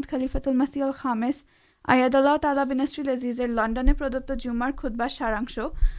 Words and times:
خلیف 0.09 0.37
لنڈنے 3.39 3.93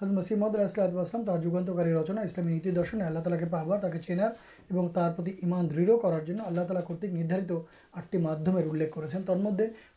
حضمد 0.00 0.56
اللہ 0.56 1.36
جگنکاری 1.42 1.92
رچنا 1.92 2.20
اسلامی 2.20 2.52
نیت 2.52 2.76
درشن 2.76 3.02
اللہ 3.02 3.18
تعالی 3.18 3.38
کے 3.38 3.46
پابار 3.50 3.78
تاکہ 3.80 3.98
چینا 3.98 4.26
اور 4.70 4.88
ترتی 4.94 5.30
ایمان 5.38 5.70
دڑھ 5.70 5.90
کرارل 6.02 6.36
تعالیٰ 6.56 6.82
کرتکارت 6.86 7.52
آٹھٹی 7.94 8.18
مادمر 8.18 8.70
الیکھ 8.70 8.94
کر 8.94 9.06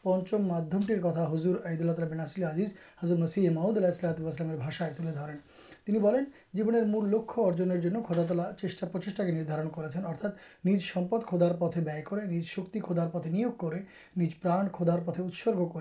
پچم 0.04 0.48
مادمٹر 0.48 1.00
کتا 1.00 1.26
حضر 1.32 1.56
عید 1.66 1.82
اللہ 1.82 1.92
تبین 1.98 2.18
نسل 2.18 2.44
آزیز 2.44 2.74
حضرت 3.04 3.20
مسیح 3.20 3.50
محدود 3.50 3.78
اللہ 3.78 4.08
اتبامر 4.08 4.56
باشائ 4.56 4.90
تے 4.92 5.04
درنین 5.04 6.24
جیبر 6.54 6.84
مل 6.86 7.10
لکھ 7.12 7.38
ارجن 7.40 7.80
ذہن 7.82 8.02
خدا 8.04 8.24
تالا 8.28 8.50
چیٹا 8.58 8.88
پرچا 8.88 9.24
کے 9.24 9.32
ندارن 9.32 9.70
کرپد 9.70 11.24
خودار 11.26 11.52
پتیں 11.60 11.82
نج 11.82 12.46
شکی 12.46 12.80
خودار 12.80 13.08
پتیں 13.10 13.32
نیو 13.32 13.52
کر 13.60 13.76
نج 14.18 14.40
پرا 14.42 14.62
کھدار 14.74 15.00
پتیں 15.06 15.24
اترگ 15.24 15.78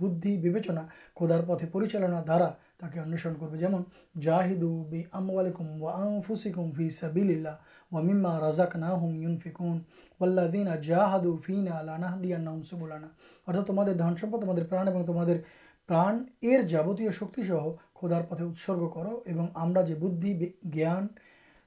بدھ 0.00 0.48
بچنا 0.48 0.86
کھدار 1.16 1.40
پتیں 1.48 1.68
پریچالنا 1.72 2.22
درا 2.28 2.50
تاکہ 2.80 2.98
اناہدینا 2.98 3.82
تمہارے 14.32 14.64
پرانے 14.64 15.38
پران 15.88 16.24
جابت 16.68 17.00
شکی 17.14 17.42
سہ 17.42 17.68
کھدار 17.94 18.22
پتیں 18.22 18.44
اترگ 18.44 18.88
کرو 18.88 19.20
ہم 19.56 19.72
بدھان 19.72 21.06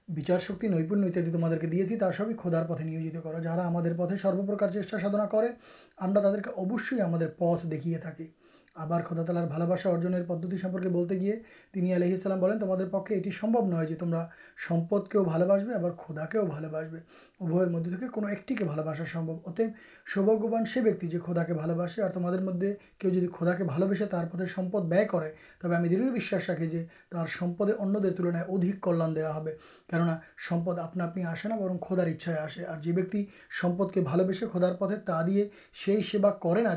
بھی 0.09 0.23
چار 0.23 0.39
شکی 0.39 0.67
نئیپی 0.67 1.07
اتیادی 1.07 1.31
تمہاں 1.31 1.55
کے 1.61 1.67
دے 1.67 1.87
چی 1.87 1.97
سبھی 2.17 2.33
کھدار 2.37 2.65
پتیں 2.65 2.85
نیوجت 2.85 3.23
کرو 3.23 3.39
جا 3.39 3.69
پتے 3.97 4.17
سروپرکار 4.21 4.71
چیٹا 4.71 4.99
سا 4.99 5.07
ہمیں 6.01 6.13
تعداد 6.13 6.47
اوشی 6.47 7.01
ہم 7.01 7.17
پت 7.37 7.71
دیکھیے 7.71 7.97
تک 7.97 8.21
اب 8.75 8.93
خودا 9.05 9.23
تلار 9.23 9.47
ارجن 9.85 10.23
پدتی 10.25 10.57
سمپے 10.57 10.89
بولتے 10.89 11.19
گیے 11.19 11.93
آلیہ 11.93 12.15
تمہار 12.17 12.85
پکے 12.91 13.15
یہ 13.15 13.95
تمہر 13.99 14.23
سپد 14.67 15.07
کے 15.09 15.19
بھلواس 15.23 15.63
بھی 15.63 15.73
اب 15.73 15.85
خدا 15.97 16.25
کے 16.25 16.39
بال 16.41 16.65
بس 16.71 16.95
ابو 17.41 17.59
مدد 17.71 17.97
تک 17.99 18.17
ایکٹی 18.29 18.55
کے 18.55 18.65
بال 18.65 18.79
بسا 18.85 19.03
سمبو 19.13 19.37
اتے 19.45 19.67
سوبیہبان 20.13 20.65
سے 20.65 21.19
کھدا 21.25 21.43
کے 21.43 21.53
بال 21.53 21.73
بسے 21.77 22.01
اور 22.01 22.09
تمہارے 22.09 22.73
کھیو 22.99 23.11
جی 23.11 23.27
کھدا 23.33 23.53
کے 23.53 23.63
بھلوے 23.63 24.05
پدے 24.31 24.45
سمپے 24.55 25.33
تب 25.61 25.77
ہمیں 25.77 25.89
درش 25.89 26.33
را 26.33 26.55
کے 26.55 26.65
جو 26.65 27.25
سمدے 27.29 27.73
الن 27.79 28.35
ادھک 28.37 28.81
کلا 28.81 29.07
کنپ 30.39 30.69
آپ 30.79 30.97
آسے 31.27 31.49
نا 31.49 31.55
برن 31.55 31.77
کھدار 31.77 32.07
انچائے 32.07 32.37
آسے 32.37 32.63
اور 32.63 32.81
جود 32.81 33.15
کے 33.93 34.01
بھلوے 34.01 34.45
کھدار 34.45 34.73
پدے 34.79 34.97
تا 35.05 35.21
دے 35.27 35.47
سے 35.85 36.01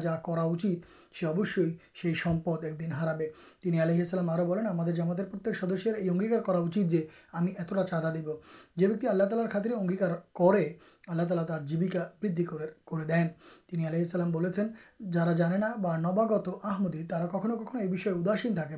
جا 0.02 0.16
کر 0.26 0.38
سی 1.16 1.26
اوش 1.26 1.58
ایک 1.58 2.80
دن 2.80 2.92
ہاراب 2.92 3.22
آلح 3.64 3.98
السلام 3.98 4.30
آواز 4.30 4.98
پرت 5.32 5.48
سدسر 5.56 5.98
یہ 5.98 6.10
اگیار 6.10 6.40
کراچ 6.40 6.74
جو 6.84 6.98
ہمیں 7.34 7.52
اتنا 7.58 7.84
چادہ 7.84 8.12
دب 8.16 8.28
جو 8.76 8.88
آللہ 9.10 9.22
تعالی 9.24 9.48
خاترار 9.52 10.14
کرالا 10.34 11.24
تر 11.24 11.64
جیبا 11.66 12.04
بدھ 12.22 12.40
آلہ 13.86 14.62
جا 15.12 15.32
جا 15.32 15.74
بواگت 15.76 16.48
آمدی 16.62 17.02
ترا 17.04 17.26
کھو 17.26 17.64
کھو 17.64 17.78
یہ 17.78 18.08
اداسی 18.10 18.48
تک 18.50 18.72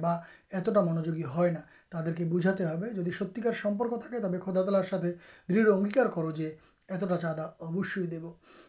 اتنا 0.55 0.81
منوگی 0.81 1.23
ہے 1.25 1.55
تو 1.91 1.99
ترکی 2.05 2.25
بوجھا 2.25 2.53
جی 2.97 3.11
ستر 3.11 3.53
سمپرک 3.63 4.03
تھا 4.03 4.39
خود 4.41 4.55
تلار 4.57 4.83
ساتھ 4.83 5.07
دنگیار 5.49 6.07
کردا 6.89 7.45
اوشی 7.59 8.07
دب 8.07 8.25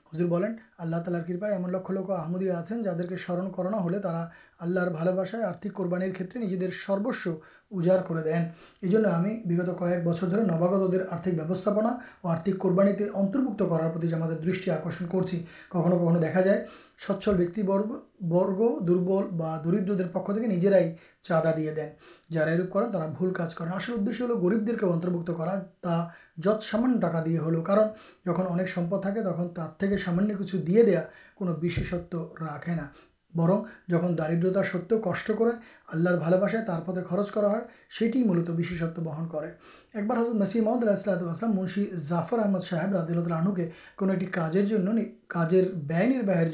হুজুর 0.09 0.29
বলেন 0.29 0.53
আল্লাহ 0.79 0.99
তালার 1.01 1.25
কৃপায় 1.27 1.55
এমন 1.55 1.69
লক্ষ 1.71 1.89
লক্ষ 1.91 2.11
আহমদিয়া 2.15 2.55
আছেন 2.59 2.79
যাদেরকে 2.83 3.17
স্মরণ 3.17 3.47
করানো 3.49 3.79
হলে 3.79 3.99
তারা 3.99 4.23
আল্লাহর 4.61 4.91
ভালোবাসায় 4.91 5.45
আর্থিক 5.45 5.73
কোরবানির 5.73 6.13
ক্ষেত্রে 6.13 6.37
নিজেদের 6.41 6.71
সর্বস্ব 6.85 7.25
উজাড় 7.73 8.03
করে 8.03 8.23
দেন 8.23 8.43
এই 8.83 8.91
জন্য 8.93 9.07
আমি 9.09 9.33
বিগত 9.47 9.71
কয়েক 9.79 10.01
বছর 10.05 10.27
ধরে 10.27 10.43
নবাগতদের 10.45 11.03
আর্থিক 11.09 11.35
ব্যবস্থাপনা 11.37 11.91
ও 12.23 12.27
আর্থিক 12.29 12.55
কোরবানিতে 12.59 13.05
অন্তর্ভুক্ত 13.13 13.61
করার 13.63 13.91
প্রতি 13.91 14.07
আমাদের 14.15 14.39
দৃষ্টি 14.41 14.69
আকর্ষণ 14.71 15.07
করছি 15.07 15.37
কখনো 15.71 15.97
কখনো 15.97 16.19
দেখা 16.19 16.41
যায় 16.43 16.61
সচ্ছল 16.99 17.35
ব্যক্তিবর্গ 17.35 17.89
বর্গ 18.29 18.59
দুর্বল 18.81 19.25
বা 19.33 19.51
দরিদ্রদের 19.65 20.09
পক্ষ 20.09 20.27
থেকে 20.33 20.49
নিজেরাই 20.49 20.87
চাঁদা 21.25 21.53
দিয়ে 21.53 21.73
দেন 21.73 21.89
جرائپ 22.30 22.74
کرج 23.36 23.56
کر 23.56 23.66
ساشی 23.68 23.92
ہل 23.92 24.32
گریب 24.44 24.80
کو 24.80 24.94
اتربوق 24.94 25.28
کر 25.38 25.50
تا 25.82 26.04
جت 26.38 26.64
سامان 26.64 27.00
ٹکا 27.00 27.24
دیے 27.26 27.38
ہلو 27.38 27.62
کار 27.62 27.78
جن 28.26 28.60
اکثر 28.60 28.98
تک 28.98 29.80
طرف 29.80 30.00
سامان 30.06 30.36
کچھ 30.36 30.56
دے 30.68 30.84
دا 30.84 31.02
کوشتت 31.38 32.16
راخے 32.42 32.76
نہر 32.76 33.50
جب 33.88 34.18
داردرتا 34.18 34.62
ست 34.64 34.94
کش 35.04 35.24
کرتے 35.24 37.02
خرچ 37.10 37.32
کرشت 37.32 39.00
بہن 39.00 39.28
کر 39.30 39.44
ایک 39.94 40.06
بار 40.08 40.18
حضرت 40.18 40.36
نصیر 40.36 40.64
محمد 40.64 40.88
اللہ 40.88 41.46
منشی 41.50 41.86
جافر 42.10 42.40
احمد 42.40 42.64
صاحب 42.70 42.94
راد 42.94 43.32
عنو 43.32 43.54
کے 43.54 43.70
کون 43.96 44.10
ایک 44.12 44.34
کار 44.34 44.56
کار 45.28 46.24
بہر 46.24 46.48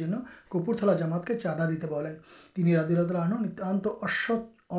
کپورتلا 0.49 0.93
جامات 0.93 1.27
کے 1.27 1.37
چادہ 1.39 1.69
دے 1.71 1.87
بولیں 1.87 2.13
تین 2.53 2.75
رادیلاد 2.75 3.05
اللہ 3.05 3.23
عنو 3.25 3.43
نتان 3.43 3.79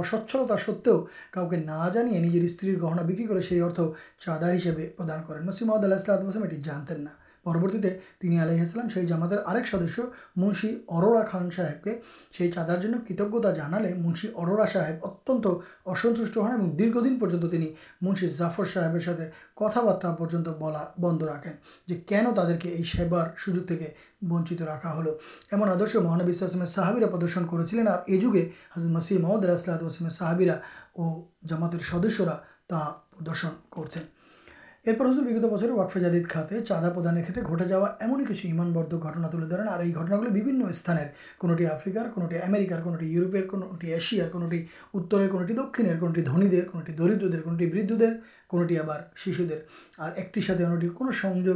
اسچلتا 0.00 0.56
سوتے 0.64 0.90
کا 1.30 1.48
جانے 1.94 2.18
نجر 2.18 2.44
استر 2.44 2.80
گہنا 2.82 3.02
بکری 3.02 3.24
کر 3.24 3.40
سی 3.48 3.60
ارد 3.60 3.80
چادا 4.20 4.54
ہسپے 4.56 4.88
پردان 4.96 5.22
کریں 5.28 5.44
مصیم 5.46 5.72
اللہ 5.72 5.94
اسلحہ 5.94 6.42
اٹیتین 6.42 7.06
پرورتی 7.46 8.38
آلیہ 8.38 8.64
سدیہ 8.64 10.02
منشی 10.36 10.68
ارورا 10.88 11.22
خان 11.24 11.50
صاحب 11.56 11.84
کے 11.84 12.50
چادرز 12.50 12.86
کتجتا 13.08 13.50
جانال 13.56 13.86
منشی 13.98 14.28
ارورا 14.34 14.66
صاحب 14.72 15.06
اتن 15.06 15.40
اسنش 15.86 16.36
ہن 16.36 16.60
اور 16.60 16.72
دیر 16.78 16.92
دن 16.94 17.18
پر 17.18 17.36
منشی 18.02 18.28
جافر 18.28 18.64
صاحب 18.64 18.96
کتبارا 19.56 20.12
پر 20.14 21.00
بند 21.00 21.22
رکھیں 21.22 21.52
جو 21.88 21.96
کن 22.08 22.24
تعداد 22.34 22.60
کے 22.62 22.82
سیبار 22.92 23.28
سوجک 23.44 23.72
ونچت 24.22 24.62
راكا 24.62 24.98
ہلو 24.98 25.10
ایمن 25.52 25.68
آدر 25.68 25.98
مہانب 25.98 26.32
صحابن 26.66 27.02
كر 27.50 27.60
اي 28.06 28.18
جگے 28.18 28.48
مسر 28.76 29.18
محمد 29.18 29.44
اللہ 29.44 29.52
اسلات 29.52 29.82
وسم 29.82 30.08
صحباتر 30.08 31.82
سدسیہ 31.92 32.36
تا 32.68 32.84
پردن 33.18 33.48
كرتے 33.70 34.15
ارپر 34.86 35.06
ہزار 35.06 35.22
بھیگت 35.22 35.44
بچر 35.44 35.70
وقفے 35.70 36.00
جادد 36.00 36.28
خاطے 36.30 36.60
چایدا 36.60 36.90
پردھان 36.90 37.22
کھیت 37.22 37.38
گٹے 37.44 37.64
جایا 37.68 37.86
ایمنچ 38.00 38.44
ایمانب 38.44 38.90
تھی 38.90 39.48
دریں 39.50 39.64
اور 39.64 39.84
یہ 39.84 39.94
گٹناگلوان 39.94 40.98
کونٹی 41.38 41.66
آفریکار 41.66 42.06
کوشیا 42.14 44.28
کوٹی 44.28 44.64
اتروٹی 44.94 45.52
دکنر 45.52 45.98
کو 46.00 46.08
دنوٹی 46.08 46.92
درد 46.92 47.22
برد 47.72 47.90
درونٹی 47.90 48.78
آپ 48.78 49.16
شروع 49.16 49.46
ان 50.56 50.88
کو 50.88 51.12
سنجھ 51.12 51.48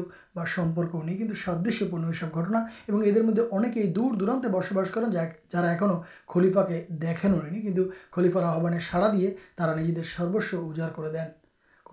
بک 0.75 0.94
نہیں 0.94 1.19
کچھ 1.19 1.44
سادشیپن 1.44 2.05
یہ 2.05 2.12
سب 2.21 2.37
گٹنا 2.37 2.59
اور 2.59 3.05
یہ 3.05 3.23
مدد 3.23 3.53
اہ 3.53 3.87
دور 3.97 4.15
دورانے 4.15 4.49
بس 4.49 4.73
بس 4.73 4.91
کریں 4.91 5.12
جا 5.12 5.25
جاؤ 5.53 6.03
خلیفا 6.29 6.62
کے 6.62 6.85
دینی 7.03 7.62
کچھ 7.62 7.81
خلیفار 8.12 8.44
آحبان 8.44 8.81
سارا 8.91 9.12
دیا 9.12 9.31
تا 9.56 9.75
نجی 9.75 9.94
سروس 10.17 10.55
اجاڑے 10.55 11.12
دین 11.12 11.40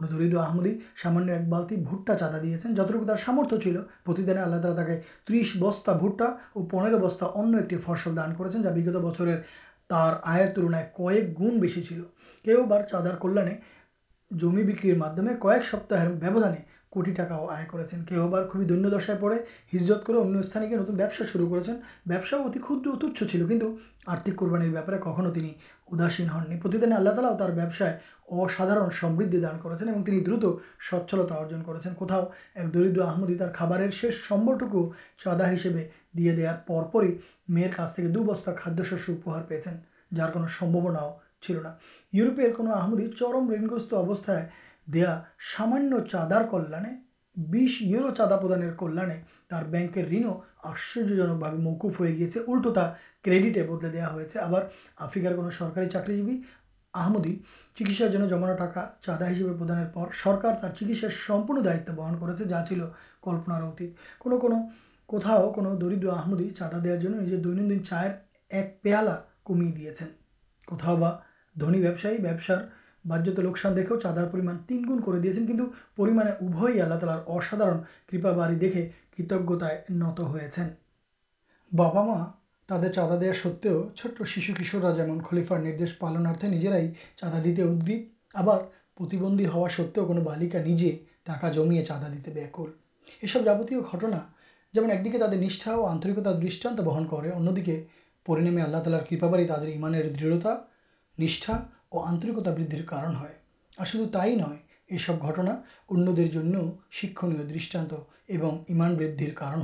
دردر 0.01 0.35
آمدی 0.37 0.73
سامان 1.03 1.29
ایک 1.29 1.47
بالتی 1.49 1.75
بھٹا 1.75 2.15
چاندا 2.17 2.37
دیا 2.37 2.57
جتنے 2.57 3.15
سامرت 3.25 3.53
چلتی 3.63 4.31
آللہ 4.31 4.61
تعالیٰ 4.61 4.85
ترس 5.25 5.55
بستا 5.59 5.93
بھٹا 5.93 6.25
اور 6.25 6.65
پنیر 6.71 6.97
بستا 6.97 7.25
ان 7.35 7.57
کی 7.63 7.77
فصل 7.77 8.15
دان 8.15 8.35
کرگت 8.35 8.95
بچر 8.95 9.35
تر 9.89 10.13
آئر 10.23 10.47
تلنگا 10.55 10.81
کئے 10.97 11.21
گن 11.39 11.59
بس 11.59 11.77
کہ 12.45 12.55
چادر 12.91 13.15
کلے 13.21 13.49
جمی 14.31 14.63
بکرم 14.63 15.03
کئے 15.41 15.59
سپتانے 15.71 16.63
کو 16.89 17.01
کرو 18.07 18.27
بار 18.27 18.47
خوبی 18.47 18.65
دنیہ 18.65 18.89
دشائ 18.89 19.15
پڑے 19.19 19.35
ہجت 19.73 20.05
کروسا 20.05 21.23
شروع 21.31 21.49
کرتی 21.49 22.59
کھدچ 22.59 23.31
چل 23.31 23.47
کچھ 23.47 23.63
آرتک 24.05 24.35
قربان 24.35 24.71
بہت 24.71 25.01
کھوتی 25.01 25.51
اداسی 25.91 26.23
ہن 26.23 26.49
نہیں 26.49 26.77
دن 26.77 26.93
آللہ 26.93 27.09
تالاؤ 27.39 28.89
سمدی 28.99 29.39
دان 29.41 29.59
کرچلتا 29.63 31.35
ارجن 31.35 31.61
کر 31.65 32.65
دردر 32.73 33.01
آمدی 33.01 33.37
خبر 33.53 33.89
شیش 33.99 34.27
سمبرٹوکو 34.27 34.91
چادا 35.23 35.51
ہسے 35.53 35.69
دے 36.17 36.35
دار 36.37 36.83
پر 36.91 37.03
ہی 37.03 37.15
میرے 37.47 37.69
کا 37.75 37.85
دو 38.15 38.23
بستا 38.23 38.51
خادیہ 38.57 38.83
شسیہ 38.83 39.41
پیے 39.47 39.59
جار 40.11 40.29
کو 40.33 40.47
سماؤ 40.59 41.09
چلنا 41.41 41.71
یوروپر 42.13 42.51
کون 42.57 42.71
آمدی 42.73 43.07
چرم 43.19 43.51
یوگست 43.51 43.93
اوستان 43.93 44.43
دا 44.87 45.19
سامان 45.55 45.93
چادر 46.11 46.43
کلیا 46.51 46.79
بی 47.37 47.65
ایو 47.79 48.11
چادا 48.17 48.37
پردان 48.37 48.61
کلیا 48.77 49.61
بینک 49.71 49.93
ٹھنو 49.93 50.33
آشچرجنک 50.63 51.43
موقف 51.59 51.99
ہو 51.99 52.05
گیا 52.05 52.39
اُلٹوتا 52.47 52.85
کڈیٹے 53.23 53.63
بدلے 53.63 53.89
دیا 53.89 54.07
ہوا 54.09 54.59
آفریکار 55.05 55.35
کو 55.35 55.49
سرکاری 55.49 55.89
چاکی 55.89 56.41
آمدی 56.93 57.35
چکی 57.75 57.93
جمانا 58.29 58.53
ٹکا 58.55 58.85
چادا 59.01 59.27
ہوں 59.29 60.05
سرکار 60.23 60.53
تر 60.61 60.73
چکس 60.75 61.31
دائت 61.65 61.89
بہن 61.89 62.19
کرا 62.19 62.65
چل 62.69 62.81
کلپن 63.23 63.51
اتیت 63.51 65.11
کو 65.53 65.75
درد 65.81 66.05
آمدی 66.13 66.49
چاندا 66.49 66.95
دن 67.01 67.69
دن 67.69 67.83
چائر 67.83 68.11
ایک 68.49 68.81
پیا 68.81 69.01
کمن 69.45 69.71
کتنی 70.61 72.17
بارج 73.07 73.29
تو 73.35 73.41
لوکسان 73.41 73.75
دیکھے 73.75 73.99
چادر 74.03 74.25
تین 74.67 74.83
گن 74.89 75.01
کو 75.01 75.15
دے 75.15 75.33
دن 75.33 75.61
ابھی 75.99 76.81
آللہ 76.81 76.95
تالار 76.95 77.19
اسادار 77.27 77.71
کپا 78.07 78.31
باڑی 78.31 78.55
دیکھے 78.55 78.89
کتجت 79.11 80.59
بابا 81.71 82.03
ماں 82.03 82.25
تر 82.69 82.91
چادا 82.91 83.15
دا 83.21 83.33
سو 83.33 83.49
چھٹ 83.95 84.61
شورا 84.63 84.91
جمع 84.91 85.17
خلیفارش 85.29 85.97
پالنارتیں 85.99 86.49
نجیرائی 86.49 86.91
چاندا 87.15 87.39
دیتے 87.43 87.61
ادبی 87.63 88.03
آپ 88.33 88.49
ہا 89.53 89.67
سے 89.69 89.83
کالکا 89.95 90.59
نجے 90.59 90.91
ٹکا 91.23 91.49
جمے 91.51 91.83
چاندا 91.85 92.07
دیتے 92.07 92.31
بے 92.31 92.45
کر 92.51 93.27
سب 93.27 93.45
جابت 93.45 93.71
جو 94.73 94.81
آنرکتا 95.85 96.31
دشان 96.33 96.75
بہن 96.77 97.07
کرلار 97.07 98.99
کرپا 98.99 99.27
باڑی 99.27 99.47
ترانیہ 99.47 100.03
دڑھتا 100.19 100.55
نشا 101.17 101.57
آنکتا 101.99 102.51
بدھر 102.51 102.81
کارن 102.85 103.15
ہے 103.15 103.33
اور 103.77 103.85
شو 103.85 104.05
تب 104.05 105.21
گھٹنا 105.21 105.55
ان 105.89 106.07
شکی 106.91 107.27
دن 107.27 107.93
ایمان 108.67 108.95
بدھر 108.95 109.33
کارن 109.35 109.61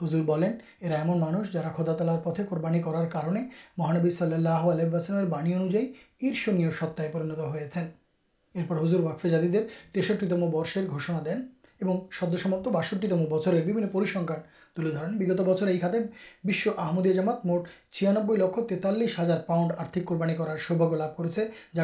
ہوجور 0.00 0.22
بین 0.24 0.58
ایمن 0.82 1.18
مانش 1.18 1.52
جا 1.52 1.62
خدا 1.76 1.96
تلار 1.96 2.18
پہ 2.24 2.42
قورانی 2.48 2.82
کرارے 2.82 3.40
مہانبی 3.78 4.10
صلی 4.10 4.34
اللہ 4.34 4.70
علیہ 4.72 5.24
بانی 5.30 5.54
انوجائ 5.54 5.84
یرشن 6.22 6.70
ستائے 6.70 7.10
پرینت 7.12 8.68
ہوزور 8.70 9.00
وقفے 9.00 9.30
جادی 9.30 9.58
تیسٹری 9.92 10.28
تم 10.28 10.50
برشر 10.50 10.86
گوشنا 10.90 11.20
دین 11.24 11.46
اور 11.80 11.96
سب 12.12 12.38
سمپٹم 12.38 13.24
بچر 13.24 13.60
پرسنکھ 13.92 14.32
تلے 14.76 14.90
درنت 14.90 15.40
بچر 15.40 15.68
یہ 15.68 15.80
خاطے 15.80 15.98
بحمدی 16.44 17.12
جامات 17.12 17.44
موٹ 17.46 17.68
چھیا 17.90 18.12
لک 18.12 18.58
تیتالیس 18.68 19.18
ہزار 19.20 19.38
پاؤنڈ 19.46 19.72
آرک 19.78 19.98
کوری 20.04 20.34
کرار 20.34 20.56
سوبا 20.56 20.96
لبا 20.96 21.24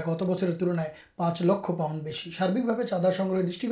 گت 0.07 0.23
بچر 0.23 0.53
تلنائ 0.59 0.89
پانچ 1.17 1.43
لکھنڈ 1.43 2.09
بس 2.09 2.29
سارک 2.39 2.87
چادہ 2.91 3.11
سنگرہ 3.17 3.43
دشک 3.43 3.67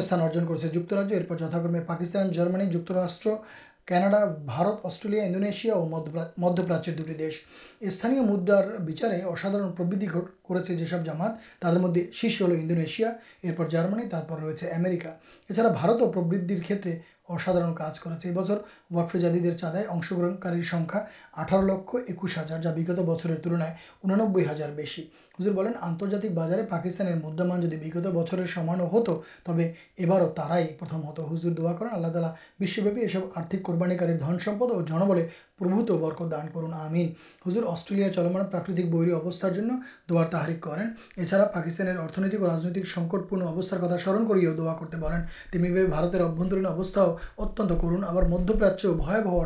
ستان 0.00 0.20
ارجن 0.20 0.46
کر 0.46 0.56
سے 0.56 0.68
جاجیہ 0.68 1.34
جتاکر 1.34 1.68
میں 1.68 1.80
پاکستان 1.86 2.32
جارمن 2.32 2.70
جشر 2.70 3.34
کاناڈا 3.86 4.24
بارت 4.24 4.84
آسٹریلیا 4.86 5.24
اندونیشیا 5.24 5.74
اور 5.74 5.86
مدپراچی 6.38 6.92
دوسانیہ 6.92 8.20
مدرار 8.20 8.76
بھی 8.76 8.92
چارے 8.92 9.22
اساؤ 9.22 9.70
پروتی 9.76 10.06
ہے 10.70 10.76
جسب 10.76 11.04
جامات 11.04 11.60
تر 11.60 11.78
مدد 11.78 12.12
شیش 12.12 12.42
ہلو 12.42 12.54
اندونیشیا 12.54 13.08
ارپر 13.44 13.68
جارمانی 13.68 14.04
رہے 14.30 14.70
امیرکا 14.70 15.10
اچھا 15.50 15.68
بارت 15.68 16.00
پروتھر 16.14 16.60
کھیت 16.66 16.86
اسا 17.28 17.72
کارج 17.72 18.00
کرکفی 18.00 19.18
جاتی 19.20 19.52
چادی 19.54 19.84
امس 19.90 20.12
گرنکارٹر 20.12 21.62
لکھ 21.62 21.94
ایک 22.06 22.24
ہزار 22.38 22.58
جا 22.58 22.70
بھیگت 22.70 22.98
بچر 22.98 23.34
تلنائر 23.34 23.72
بنین 25.38 25.72
آنرجات 25.80 26.26
بازارے 26.26 26.62
پاکستان 26.62 27.18
مدرمان 27.24 27.60
جیگ 27.60 27.96
بچر 28.14 28.46
سمانو 28.46 28.86
ہت 28.86 29.10
تب 29.44 29.60
تک 30.36 31.20
ہُزر 31.32 31.50
دعا 31.50 31.72
کرالاپی 31.72 32.64
یہ 32.96 33.08
سب 33.08 33.24
آرتھک 33.34 33.62
قربانی 33.62 33.96
اور 33.98 34.82
جنبل 34.82 35.22
پربت 35.58 35.90
برق 35.92 36.20
دان 36.30 36.46
کرن 36.54 36.72
ہمین 36.74 37.08
حضر 37.46 37.66
آسٹریلیا 37.66 38.12
چلمان 38.12 38.44
پر 38.44 38.70
بہرو 38.84 39.16
اوستارک 39.16 40.60
کراکستان 40.62 41.98
ارتھنگ 41.98 42.34
اور 42.40 42.48
راجنک 42.48 42.86
سنکٹ 42.86 43.28
پنستار 43.30 43.78
کتا 43.78 43.98
سر 43.98 44.24
کرا 44.24 44.72
کرتے 44.72 44.96
بنینت 44.96 46.16
ابھی 46.16 46.64
اوستاؤ 46.66 47.16
اتن 47.38 47.68
کرن 47.78 48.04
آپ 48.04 48.22
مدپراچی 48.30 48.88
بھیا 48.94 49.44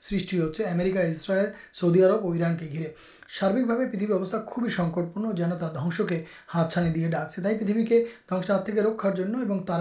سرٹی 0.00 0.40
ہوا 0.40 1.00
اسرائے 1.02 1.46
سعدی 1.72 2.02
عرب 2.02 2.26
اور 2.26 2.34
ایران 2.34 2.56
کے 2.56 2.68
گھرے 2.72 2.88
سارکے 3.28 3.64
پریتھ 3.68 4.10
ابستا 4.12 4.38
خوبپور 4.46 5.32
جانا 5.34 5.54
دنس 5.74 6.00
کے 6.08 6.22
ہاتھ 6.54 6.74
چاندی 6.74 7.08
ڈاک 7.10 7.30
سے 7.32 7.42
تھی 7.42 7.64
پریتھ 7.64 7.88
کے 7.88 8.04
دن 8.30 8.50
ہاتھ 8.50 8.70
کے 8.70 8.82
رکھارا 8.82 9.14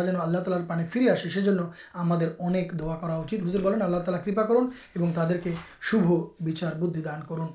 جن 0.03 0.15
آل 0.15 0.35
تالار 0.43 0.61
پانے 0.67 0.85
فری 0.93 1.09
آسے 1.09 1.39
ہمیں 1.95 2.27
اک 2.57 2.79
دا 2.79 3.21
ہزر 3.45 3.61
بنانے 3.61 3.83
آللہ 3.83 4.03
تلا 4.05 4.17
کر 4.43 5.37
کے 5.43 5.53
شب 5.81 6.07
بچار 6.45 6.79
بدھ 6.81 6.99
دان 7.05 7.21
کرن 7.29 7.47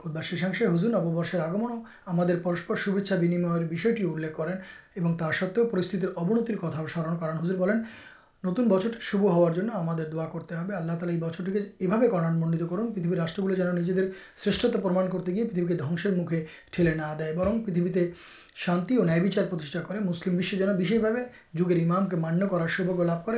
بدھ 0.00 0.14
بار 0.14 0.22
شیشاشے 0.22 0.66
ہُزر 0.66 0.88
نوبرش 0.90 1.34
آگمنگ 1.34 2.30
پرسپر 2.42 2.76
شویچا 2.76 3.16
بنیمٹی 3.16 4.04
الیکھ 4.04 4.40
کروستھ 5.70 6.04
اونتر 6.16 6.56
کتان 6.56 7.16
کرانزر 7.16 7.56
بنین 7.56 7.82
نتن 8.44 8.68
بچر 8.68 8.96
شو 9.00 9.28
ہار 9.28 9.58
ہما 9.74 9.94
کرتے 10.26 10.54
ہیں 10.54 10.74
آللہ 10.74 10.92
تعالیٰ 10.92 11.14
یہ 11.14 11.20
بچرٹی 11.20 11.52
کے 11.52 11.60
یہاں 11.80 12.00
کرنان 12.02 12.40
منڈیت 12.40 12.70
کر 12.70 12.76
پریتھ 12.94 13.06
راشٹر 13.14 13.54
جانا 13.54 13.72
نجی 13.72 13.92
شرشتتا 14.36 14.80
پرما 14.80 15.06
کرتے 15.06 15.32
گیا 15.32 15.44
پریتھ 15.52 15.68
کے 15.68 15.74
دنسر 15.74 16.10
مکھے 16.16 16.44
ٹھیک 16.70 16.96
نہ 16.96 17.14
دے 17.18 17.32
برن 17.36 17.62
پتھ 17.64 17.78
شانتی 18.56 18.96
اور 18.96 19.06
نیا 19.06 19.42
کر 19.80 19.98
مسلم 20.00 20.38
جن 20.40 20.68
جگام 21.54 22.06
کے 22.08 22.16
مانیہ 22.16 22.46
کرار 22.46 22.68
سوبک 22.68 23.00
لبھ 23.02 23.30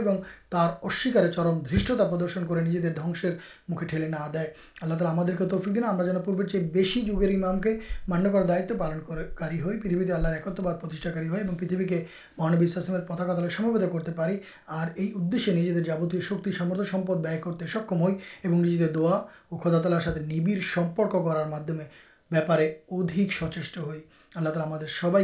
کرسارے 0.50 1.30
چرم 1.32 1.60
دشتا 1.64 1.94
پردرشن 2.00 2.46
کر 2.46 2.60
نجی 2.62 2.78
دنسر 2.80 3.30
مکھے 3.68 3.86
ٹھیک 3.86 4.00
نہ 4.02 4.16
دے 4.34 4.44
آللا 4.82 4.96
تعالیٰ 4.96 5.12
ہمیں 5.14 5.82
ہمیں 5.82 6.04
جانے 6.04 6.20
پور 6.24 6.44
چی 6.44 6.58
بس 6.72 6.94
جگہ 7.06 7.60
کے 7.60 7.76
مان 8.08 8.30
کر 8.32 8.42
دائت 8.42 8.72
پالن 8.78 9.00
کر 9.00 9.22
پریتھے 9.36 10.12
اللہ 10.12 10.28
ایکت 10.30 10.60
بادی 10.60 10.96
پتہ 10.96 12.10
مہانشام 12.38 13.00
پتاکا 13.06 13.34
تے 13.36 13.48
ستے 13.50 14.12
پی 14.12 14.36
اور 14.68 14.86
یہ 14.96 15.12
ادے 15.14 15.52
نجیے 15.52 15.80
جابتیہ 15.80 16.20
شکری 16.22 16.52
سامرت 16.52 16.90
سمپ 16.90 17.10
کرتے 17.42 17.66
سکم 17.68 18.00
ہوئی 18.00 18.14
اور 18.44 18.52
نجی 18.54 18.76
دا 18.78 19.18
کدا 19.54 19.80
تلار 19.80 20.00
ساتھ 20.00 20.18
نڑڑ 20.20 20.60
سمپرک 20.74 21.12
کرارمے 21.24 21.84
بہتارے 22.30 22.66
ادھک 22.90 23.32
سچے 23.32 23.80
ہو 23.80 23.92
اللہ 24.36 24.48
تعالیٰ 24.48 24.78
سب 24.86 25.16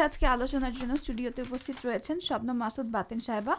آج 0.00 0.18
کے 0.18 0.26
آلوڈیو 0.26 1.44
ماسد 2.52 2.96
صاحب 3.20 3.50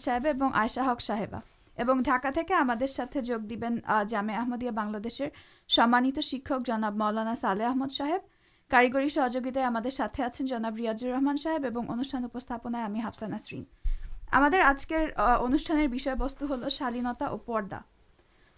صاحب 0.00 0.44
آئسا 0.54 0.92
ہق 0.92 1.00
صاحب 1.00 1.34
جامع 4.08 4.36
احمدیہ 4.36 4.70
بنر 4.70 5.08
سمانت 5.68 6.20
شکشک 6.20 6.80
مولانا 6.94 7.34
سالحمد 7.34 7.92
صاحب 7.92 8.20
کاریگری 8.70 9.08
سہجائیں 9.08 9.66
آجاب 10.40 10.76
ریاضر 10.76 11.06
رحمان 11.06 11.36
صاحب 11.36 11.66
اور 11.66 11.84
انوشانسرین 11.88 13.64
آج 14.62 14.86
کے 14.86 14.96
انوشان 15.16 15.86
شالینتا 16.70 17.26
اور 17.26 17.38
پدا 17.38 17.78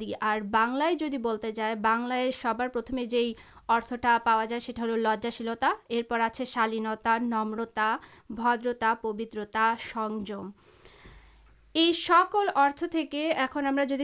جیتے 0.99 1.51
جائے 1.51 1.75
بار 1.83 2.67
پرت 2.73 2.91
ارتھٹا 3.69 4.17
پا 4.23 4.43
جائے 4.49 4.71
ہلو 4.81 4.95
لجاشیلتا 4.95 5.73
شالینتا 6.45 7.17
نمرتا 7.21 7.95
بدرتا 8.29 8.93
پبترتا 9.01 9.73
سنجم 9.93 10.49
یہ 11.77 11.93
سکل 11.93 12.47
ارتھ 12.55 12.95
کے 13.11 13.33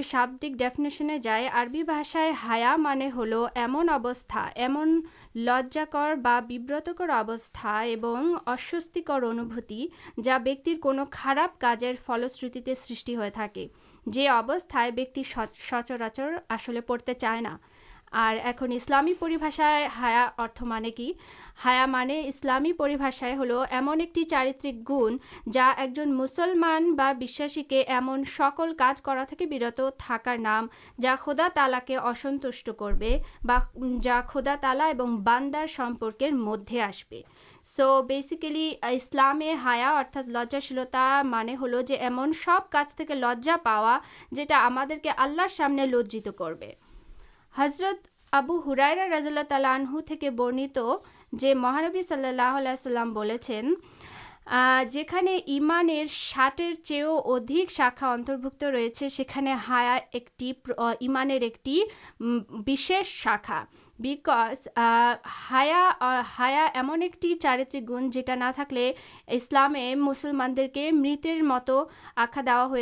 شدک 0.03 0.57
ڈیفنیشنے 0.57 1.17
جائیں 1.17 1.49
آر 1.49 1.67
بھاشائے 1.85 2.31
ہائا 2.43 2.75
مانے 2.75 3.09
ہل 3.15 3.33
ایم 3.55 3.89
اوستا 3.89 4.49
ایمن 4.55 5.01
لجا 5.35 5.83
کرتکر 5.91 7.09
ابستاسکر 7.09 9.23
انوتی 9.23 9.87
جا 10.23 10.37
بیکر 10.37 10.73
کو 10.81 10.93
خراب 11.11 11.61
کار 11.61 11.83
فلشر 12.05 12.73
سرشی 12.75 13.15
ہوتی 13.15 15.23
سچرچر 15.23 16.37
آسلے 16.49 16.81
پڑتے 16.81 17.13
چاہیے 17.13 17.72
اور 18.13 18.35
اکن 18.43 18.71
اسلامی 18.71 19.13
پریباش 19.13 19.59
میں 19.59 19.87
ہایا 19.95 20.27
ارت 20.37 20.61
مانے 20.63 20.91
کی 20.91 21.11
ہایا 21.65 21.85
مانے 21.85 22.21
اسلامی 22.27 22.73
پریباشے 22.73 23.31
ہل 23.33 23.51
ایمن 23.71 23.99
ایک 23.99 24.17
چارترک 24.29 24.89
گن 24.89 25.17
جا 25.51 25.69
ایک 25.77 25.99
مسلمان 26.07 26.91
بے 26.93 27.81
ایم 27.81 28.09
سکل 28.27 28.73
کارج 28.73 29.01
کرت 29.01 29.33
تھکار 29.97 30.37
نام 30.37 30.67
جا 31.01 31.15
کھدا 31.21 31.47
تالا 31.55 31.79
کے 31.85 31.95
اصنٹ 31.95 32.45
کر 32.79 33.01
جا 34.01 34.21
کھدا 34.29 34.55
تالا 34.61 34.91
اور 34.99 35.17
باندار 35.23 35.67
سمپرکر 35.67 36.31
مدد 36.31 36.75
آسے 36.87 37.21
سو 37.63 38.01
بیسکلی 38.01 38.71
اسلامے 38.91 39.53
ہایا 39.53 39.97
ارتھا 39.97 40.21
لجاشیلتا 40.27 41.21
مانے 41.25 41.55
ہل 41.61 41.81
جو 41.87 41.95
ایمن 41.99 42.33
سب 42.33 42.71
کا 42.71 42.83
لجا 43.09 43.55
پاوا 43.63 43.99
جا 44.35 44.67
ہم 44.67 44.79
کے 45.03 45.09
آللہ 45.17 45.47
سامنے 45.49 45.85
لج 45.85 46.17
کر 46.37 46.53
حضرت 47.55 48.07
ابو 48.33 48.57
ہرائرا 48.65 49.07
رض 49.07 49.27
اللہ 49.27 49.43
تعالیانہ 49.49 50.29
برنت 50.29 50.77
جو 51.31 51.53
مہاربی 51.55 52.01
صلی 52.01 52.27
اللہ 52.27 52.57
علیہ 52.57 52.71
المانٹر 55.47 56.73
چیو 56.83 57.19
ادھک 57.25 57.71
شاخا 57.71 58.11
اتربک 58.13 58.63
ریچھے 58.73 59.09
سیا 59.09 59.97
ایک 60.11 60.29
ایمان 60.99 61.29
ایکش 61.29 62.91
شاخا 63.05 63.63
ہا 63.99 65.13
ہا 65.47 66.67
ایمن 66.73 67.01
ایک 67.01 67.15
چارترکن 67.41 68.09
جولامے 68.09 69.93
مسلمان 69.95 70.55
دیکھ 70.57 70.77
میر 70.93 71.41
مت 71.43 71.69
آخا 72.15 72.41
دیا 72.45 72.65
ہو 72.65 72.75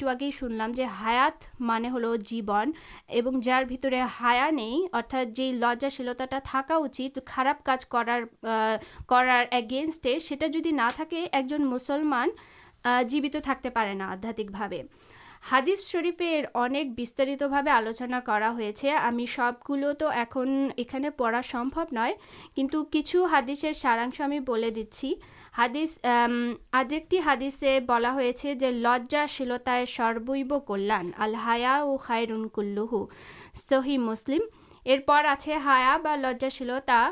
جگہ 0.00 0.30
سنل 0.38 0.72
جو 0.74 0.84
ہائات 1.00 1.44
مان 1.60 1.84
ہل 1.84 2.04
جیون 2.26 2.72
جار 3.40 3.64
بھی 3.64 3.76
ہایا 4.20 4.48
نہیں 4.50 4.86
ارتھا 4.92 5.22
جی 5.22 5.52
لجاشیلتا 5.52 6.38
تھکاچی 6.44 7.08
خارب 7.26 7.64
کار 7.64 8.22
کرارگینسٹے 9.08 10.18
جدی 10.52 10.70
نہ 10.70 10.88
تھی 10.96 11.26
ایک 11.32 11.48
جن 11.48 11.66
مسلمان 11.66 12.28
جیوت 13.08 13.36
تھے 13.44 13.92
نا 13.94 14.10
آدھاتے 14.10 14.82
حادث 15.50 15.80
شرفے 15.86 16.42
آلوچنا 16.54 18.20
ہو 18.26 18.70
سب 19.34 19.52
گلو 19.68 19.92
تو 19.98 20.08
ایم 20.08 20.68
ایسے 20.76 21.10
پڑا 21.16 21.40
سمبو 21.44 21.82
نچھو 22.58 23.24
ہادس 23.32 23.64
سارا 23.76 24.06
ہمیں 24.18 24.38
دادس 24.40 25.98
آدمی 26.72 27.18
حادثے 27.24 27.78
بلاج 27.86 28.46
لجاشیلت 28.62 29.68
سربیب 29.88 30.54
کلیا 30.66 31.00
الحا 31.18 31.78
کلو 32.54 33.06
سہی 33.68 33.98
مسلم 33.98 34.46
ارپر 34.86 35.24
آج 35.24 35.50
ہایاشیلتا 35.64 37.10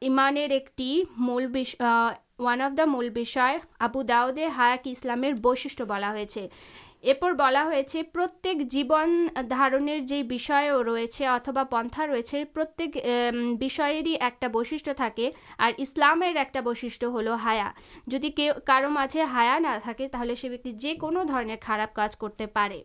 ایمان 0.00 0.36
ایک 0.36 0.80
مل 1.18 1.46
وانف 2.40 2.76
دا 2.76 2.84
مول 2.84 3.08
آبو 3.80 4.02
داؤدے 4.02 4.46
ہائاک 4.46 4.88
بلاپ 5.88 7.24
بلا 7.38 7.64
پرت 8.12 8.46
جیبن 8.70 9.26
دار 9.50 9.78
جو 10.00 10.96
رتبا 11.20 11.62
پنکھا 11.70 12.06
رتک 12.06 12.98
بشے 13.60 14.02
اور 15.58 15.72
اسلام 15.78 16.22
ایک 16.22 16.56
بش 16.64 16.84
ہائا 17.44 17.70
جدی 18.06 18.30
کرچے 18.30 19.22
ہایا 19.22 19.58
نہ 19.58 19.76
جنوب 20.80 21.50
خارا 21.62 21.86
کچھ 21.94 22.16
کرتے 22.20 22.46
پڑے 22.46 22.82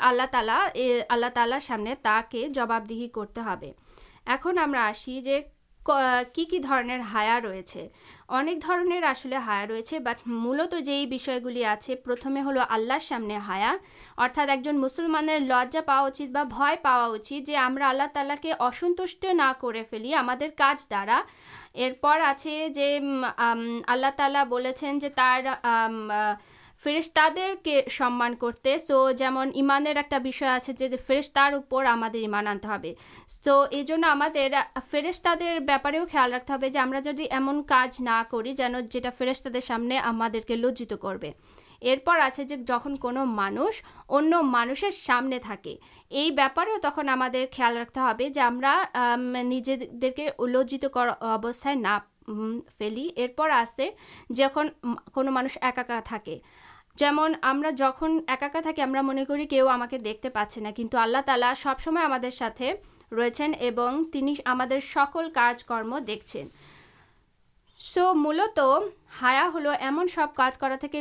آلہ 0.00 0.22
تعالا 0.32 0.66
اللہ 1.08 1.26
تعالی 1.34 1.60
سامنے 1.66 1.94
تاکہ 2.02 2.48
جباب 2.48 2.92
کرتے 3.14 3.40
اکیجے 4.28 5.40
کی 6.34 6.58
در 6.58 7.00
ہایا 7.12 7.38
رس 7.42 9.26
ہا 9.46 9.64
رے 9.68 9.98
بٹ 9.98 10.26
ملت 10.26 10.74
یہ 10.86 11.64
آپ 11.66 12.10
آلر 12.68 12.98
سامنے 12.98 13.36
ہایا 13.36 13.76
ارتھا 14.18 14.42
ایک 14.42 14.64
جن 14.64 14.80
مسلمان 14.80 15.26
لجا 15.26 15.80
پاؤ 15.86 16.08
پاچھ 16.82 17.32
آللہ 17.58 18.02
تعالہ 18.14 18.32
کے 18.42 18.52
اصنوش 18.52 19.16
نہ 19.34 19.52
کر 19.60 19.82
فلی 19.90 20.14
ہمارا 20.14 21.22
ارپر 21.74 22.20
آلہ 23.80 24.44
بول 24.48 24.66
فریش 26.84 27.12
تعے 27.12 27.54
کے 27.64 27.82
سمان 27.90 28.34
کرتے 28.34 28.78
سو 28.78 29.10
جمع 29.10 29.44
ایمان 29.54 29.86
ایک 29.86 30.42
فرست 31.08 31.38
سو 33.44 33.64
یہ 33.72 33.82
فرس 34.88 35.22
ترپارے 35.22 35.98
خیال 36.12 36.34
رکھتے 36.34 37.12
جی 37.12 37.24
ایم 37.24 37.62
کارج 37.62 38.02
نہ 38.02 38.22
کر 38.30 39.60
سامنے 39.60 39.98
لجے 40.56 42.44
جن 42.44 42.96
کو 42.96 43.10
مانش 43.26 43.82
ان 44.08 44.32
سامنے 44.92 45.38
تھی 45.38 45.76
یہ 46.10 46.30
بارے 46.30 46.78
تک 46.82 46.98
ہم 46.98 47.22
خیال 47.56 47.76
رکھتے 47.76 48.00
ہوجت 48.00 48.38
نہ 51.76 51.98
پی 52.78 53.08
ارپر 53.16 53.50
آتے 53.50 53.90
جن 54.30 54.68
کو 55.12 55.22
ایک 55.22 55.58
تھا 56.04 56.18
جمن 56.98 57.34
جہاں 57.76 58.08
ایک 58.28 58.44
تھا 58.62 59.00
من 59.02 59.24
کر 59.90 59.98
دکھتے 60.04 60.28
پاس 60.28 60.56
نہ 60.58 60.68
کنٹھو 60.76 60.98
اللہ 60.98 61.18
تعالی 61.26 61.52
سبسمے 61.62 62.04
ہم 64.46 64.62
سکل 64.84 65.28
کارجرم 65.34 65.98
دیکھیں 66.06 66.44
سو 67.80 68.12
ملت 68.14 68.58
ہا 69.20 69.30
ہلو 69.54 69.70
ایمن 69.80 70.06
سب 70.06 70.34
کا 70.36 70.48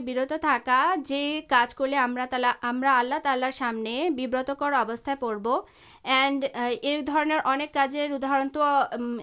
برت 0.06 0.34
تاکہ 0.42 0.96
جی 1.06 1.42
کار 1.50 1.74
کرال 1.78 3.44
سامنے 3.54 4.10
برتکر 4.32 4.74
اوستہ 4.74 5.12
پڑو 5.20 5.60
اینڈ 6.04 6.46
یہ 6.84 7.02
درنر 7.08 7.40
اکرد 7.46 8.24
تو 8.54 8.64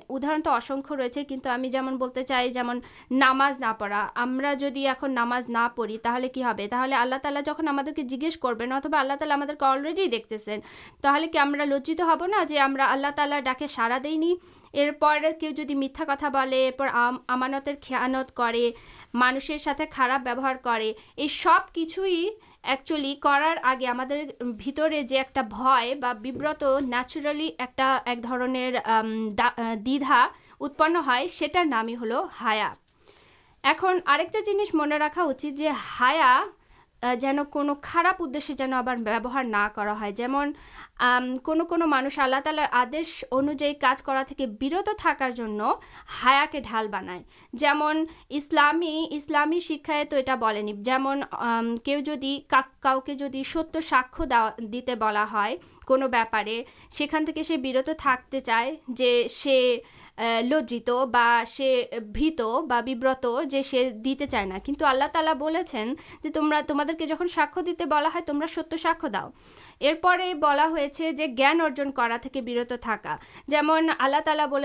ادار 0.09 0.39
تو 0.45 0.53
اصن 0.53 0.81
ریچے 0.99 1.25
کی 1.25 1.37
چاہیے 2.29 2.63
نماز 3.11 3.61
نہ 3.61 3.73
پڑا 3.79 4.07
ہمیں 4.17 4.51
اکثر 4.51 5.09
نماز 5.09 5.51
نہ 5.51 5.67
پڑی 5.75 5.99
تھی 5.99 6.29
تو 6.71 6.77
آللہ 6.77 7.15
تعالہ 7.23 7.39
جہاں 7.47 7.69
ہم 7.69 7.81
جس 7.97 8.37
کرتوا 8.43 8.99
آللا 9.01 9.15
تعالیٰ 9.19 9.37
ہمرڈی 9.63 10.07
دیکھتےسین 10.07 10.61
تھی 11.03 11.39
ہم 11.39 11.55
لجنا 11.55 12.43
جولہ 12.49 13.11
تعالی 13.17 13.41
ڈاکے 13.45 13.67
سارا 13.67 13.99
دیں 14.05 14.35
ارپر 14.75 15.25
كیوں 15.41 15.75
میتھا 15.79 16.05
كتا 16.09 16.29
مانشر 19.15 19.59
ساتھ 19.59 19.83
خارا 19.93 20.17
یابہ 20.27 20.53
كے 20.65 20.93
یہ 21.17 21.27
سب 21.29 21.75
كچھ 21.75 21.99
كرارگے 23.23 23.87
ہم 23.87 24.01
نچرالی 26.89 27.51
ایک 27.59 27.81
درنر 28.23 28.77
دیدا 29.87 30.27
اتپن 30.61 30.97
ہے 31.07 31.65
نام 31.65 31.89
ہی 31.89 31.95
ہل 32.03 32.13
ہایا 32.41 32.73
جنس 34.47 34.75
من 34.75 34.93
راكھاچے 34.93 35.69
ہا 35.91 36.43
جشے 37.03 38.55
جینار 38.55 38.97
نہ 39.45 39.69
کون 41.43 41.61
کانوش 41.71 42.19
آللہ 42.19 42.37
تعالی 42.45 42.63
آدی 42.73 43.01
انوجائے 43.33 43.73
کچھ 43.75 44.43
برت 44.61 44.89
تکار 44.99 45.31
ڈھال 46.61 46.89
بنائے 46.89 47.21
جمن 47.53 48.05
اسلامی 48.29 49.07
اسلامی 49.11 49.61
شکایت 49.61 50.15
جو 52.07 52.15
کاؤکے 52.81 53.15
جدید 53.15 53.47
ستیہ 53.47 53.81
ساک 53.81 54.23
دیتے 54.73 54.95
بلا 54.95 55.49
کپارے 55.89 56.63
سانٹ 56.99 57.31
برت 57.63 57.91
تک 57.99 58.37
چائے 58.47 58.75
جیسے 58.89 59.77
لجت 60.43 60.91
دیتے 64.05 64.27
چاہنا 64.27 64.59
کچھ 64.67 64.83
اللہ 64.83 65.05
تعالی 65.13 65.35
بول 65.39 65.57
تم 65.67 66.55
تم 66.67 66.87
ساکے 67.35 67.85
بلا 67.85 68.19
تمہیں 68.27 68.47
ستیہ 68.47 68.77
ساک 68.77 69.07
ارپر 69.83 70.21
بلا 70.41 70.67
ہوا 70.67 70.87
برت 72.41 72.73
تک 72.83 73.07
جمع 73.49 73.79
اللہ 73.99 74.21
تعالی 74.25 74.43
بول 74.51 74.65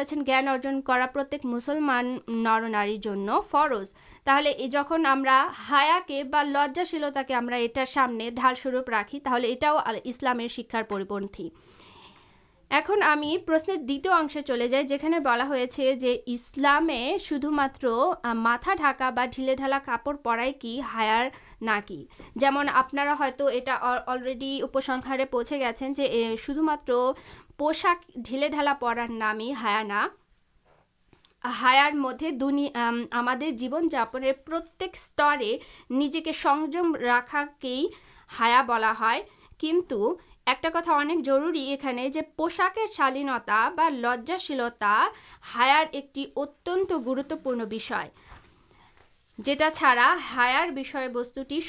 جان 0.63 0.81
کر 0.81 1.01
پرت 1.13 1.35
مسلمان 1.43 2.17
نر 2.27 2.67
نار 2.69 3.39
فرض 3.51 3.93
تھی 4.25 4.67
جن 4.67 5.05
ہمیں 5.05 6.23
ب 6.23 6.43
لجاشیلتا 6.43 7.21
یہ 7.55 7.83
سامنے 7.87 8.29
ڈال 8.29 8.55
سوروپ 8.55 8.89
راقی 8.89 9.19
تھی 9.19 9.47
یہ 9.47 9.99
اسلامیہ 10.03 10.47
شکار 10.47 10.83
پی 10.83 11.49
اُن 12.71 13.03
ہمیں 13.03 13.45
پرشن 13.47 13.87
دونیہ 13.87 14.13
انش 14.13 14.37
چلے 14.47 14.67
جائنے 14.67 15.19
بلاجلام 15.23 16.89
شدھ 17.21 17.45
ماتر 17.57 17.87
متھا 18.35 18.73
ڈاکا 18.79 19.09
بھلی 19.15 19.55
ڈھالا 19.55 19.79
کپڑ 19.85 20.15
پڑے 20.23 20.51
کی 20.61 20.79
ہائار 20.93 21.25
کی 21.87 22.05
جن 22.35 22.69
آپ 22.69 22.95
یہڈیارے 22.95 25.25
پوچھے 25.31 25.59
گی 25.59 26.35
شو 26.43 26.61
مات 26.63 26.91
پاک 27.57 28.11
ڈھلے 28.15 28.47
ڈالا 28.47 28.73
پڑار 28.79 29.07
نام 29.09 29.39
ہائا 29.61 29.81
نہ 29.83 30.07
ہائار 31.61 31.91
مدد 31.95 32.39
دنیا 32.41 32.89
ہمارے 33.13 33.51
جیون 33.59 33.89
جاپنے 33.91 34.31
پرجے 34.45 36.21
کے 36.21 36.31
سنجم 36.33 36.95
رکھا 37.01 37.43
کے 37.59 37.81
ہائا 38.29 38.61
بلا 38.67 38.93
کچھ 39.59 40.17
ایک 40.47 40.61
کتھا 40.73 40.95
انکری 40.95 41.59
یہ 41.59 42.21
پوشاکر 42.35 42.91
شالینتا 42.93 43.69
ب 43.75 43.81
لجاشیلتا 43.93 44.93
ہائر 45.55 45.85
ایک 45.91 46.19
اتن 46.35 46.83
گروتوپر 47.05 47.55
جڑا 49.39 50.15
ہائار 50.29 50.69
بستوٹی 51.13 51.59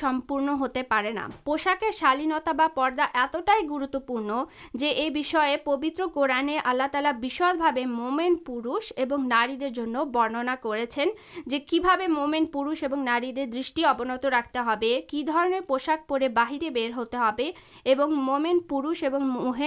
ہوتے 0.51 0.83
پے 0.83 1.11
نہ 1.11 1.91
شالینتا 1.93 2.67
پاٹائی 2.75 3.69
گروتوپرن 3.71 4.31
جو 4.75 4.87
یہ 4.87 5.57
پوتر 5.65 6.07
قورانے 6.15 6.59
آللہ 6.65 6.83
تالا 6.93 7.11
بھی 7.11 7.85
مومین 7.85 8.37
پوش 8.37 8.93
اور 8.99 9.19
ناریز 9.19 9.79
بننا 10.13 10.55
کرومین 10.63 12.47
پوش 12.47 12.85
اور 12.85 12.97
نارشن 12.97 13.85
ابنت 13.85 14.27
رکھتے 14.27 14.59
ہوشک 14.59 16.09
پڑے 16.09 16.29
باہر 16.31 16.71
بر 16.75 16.97
ہوتے 16.97 17.51
اور 17.87 18.09
مومین 18.09 18.59
پوش 18.69 19.05
اور 19.05 19.21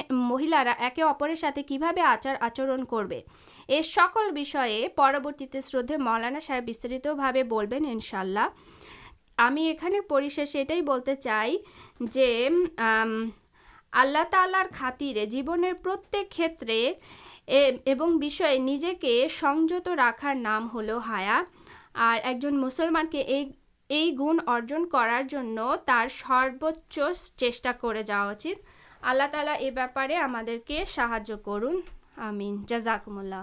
مہیلا 0.10 0.64
کے 0.96 1.36
ساتھ 1.36 1.60
کی 1.68 1.78
بھابے 1.78 2.02
آچار 2.02 2.36
آچرن 2.42 2.86
کر 2.86 3.06
یہ 3.72 3.82
سکل 3.82 4.30
پرورتی 4.96 5.60
شرودے 5.72 5.98
مولانا 5.98 6.40
صاحب 6.40 6.68
بستی 6.68 7.44
بولیں 7.50 7.80
انشاء 7.92 8.20
اللہ 8.20 8.48
ہمیں 9.40 9.62
یہ 9.64 9.74
شیش 10.30 10.56
یہ 10.56 11.14
چاہ 11.24 11.48
جی 12.00 12.48
اللہ 13.92 14.24
تعالی 14.32 14.64
خاترے 14.74 15.26
جیوک 15.26 16.16
کھیتر 16.32 16.70
نجے 18.60 18.94
کے 18.94 19.28
سنجت 19.40 19.88
راخار 19.98 20.36
نام 20.36 20.68
ہل 20.74 20.90
ہر 21.08 21.42
ایک 22.24 22.46
مسلمان 22.46 23.08
کے 23.12 23.24
یہ 23.90 24.12
گن 24.20 24.38
ارجن 24.48 24.90
کرار 24.90 25.22
سروچ 26.10 27.00
چیٹا 27.36 28.02
جا 28.06 28.24
تعالی 29.32 29.66
یہ 29.66 29.72
باپارے 29.72 30.16
ہماج 30.16 30.50
کرزاک 32.70 33.10
مل 33.10 33.34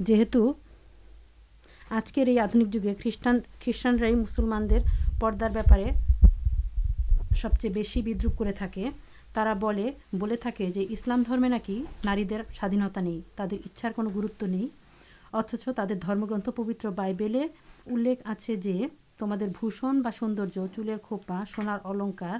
جیت 0.00 0.36
آج 1.90 2.12
کے 2.12 2.24
یہ 2.26 2.40
آدھے 2.40 2.64
جگہ 2.64 2.92
خیسٹان 3.02 3.38
خیسٹان 3.64 3.98
پدار 5.20 5.50
بارے 5.70 5.90
سب 7.36 7.58
چیز 7.60 7.72
بہت 7.74 8.06
بدروپ 8.06 8.38
کرم 11.26 11.44
نا 11.44 11.58
کچھ 11.66 12.06
ناردھتا 12.06 13.00
نہیں 13.00 13.20
تبارکار 13.34 14.04
گروت 14.14 14.42
نہیں 14.42 14.66
اچھ 15.32 15.68
تر 15.76 15.94
درم 16.02 16.24
گرنتھ 16.24 16.48
پوتر 16.56 16.88
بائیبل 16.90 17.36
الیکھ 17.36 18.22
آج 18.24 18.50
تمہارے 19.18 19.46
بھشن 19.60 20.02
سوندر 20.18 20.48
چولر 20.48 20.96
کپا 21.08 21.42
سونار 21.54 22.38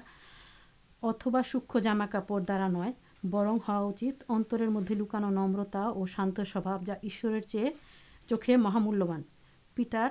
اتبا 1.02 1.40
سوک 1.52 1.78
جاما 1.82 2.06
کپڑ 2.06 2.40
دارا 2.40 2.68
نئے 2.68 2.92
برم 3.22 3.58
ہوا 3.68 3.90
اتر 4.28 4.66
مدد 4.68 4.90
لوکانو 4.90 5.30
نمرتا 5.30 5.82
اور 5.82 6.06
شانت 6.06 6.40
سب 6.52 6.68
جاشر 6.86 7.40
چی 7.40 7.64
چوکھے 8.28 8.56
مہامول 8.56 9.02
پیٹر 9.76 10.08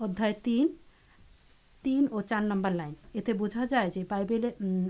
ادائے 0.00 0.32
تین 0.42 0.68
تین 1.84 2.06
اور 2.10 2.22
چار 2.22 2.40
نمبر 2.40 2.70
لائن 2.70 2.92
اتنے 3.14 3.34
بوجھا 3.34 3.64
جائے 3.70 4.02
بائیل 4.08 4.44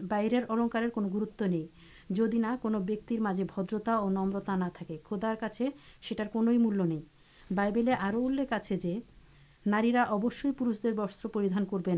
باہر 0.09 0.35
الانکار 0.49 0.83
گروتو 0.97 1.47
نہیں 1.47 2.13
جدینا 2.15 2.57
کوجی 2.63 3.45
بدرتا 3.45 3.95
اور 3.95 4.11
نمرتا 4.11 4.57
نہ 4.57 4.65
تھی 4.75 4.97
خودارٹر 5.05 6.27
کو 6.33 6.43
مول 6.43 6.89
نہیں 6.89 7.01
بائیبل 7.55 7.89
اور 7.89 8.23
نارا 9.67 10.03
اوش 10.03 10.47
پہ 10.59 10.99
وستان 10.99 11.65
کر 11.65 11.89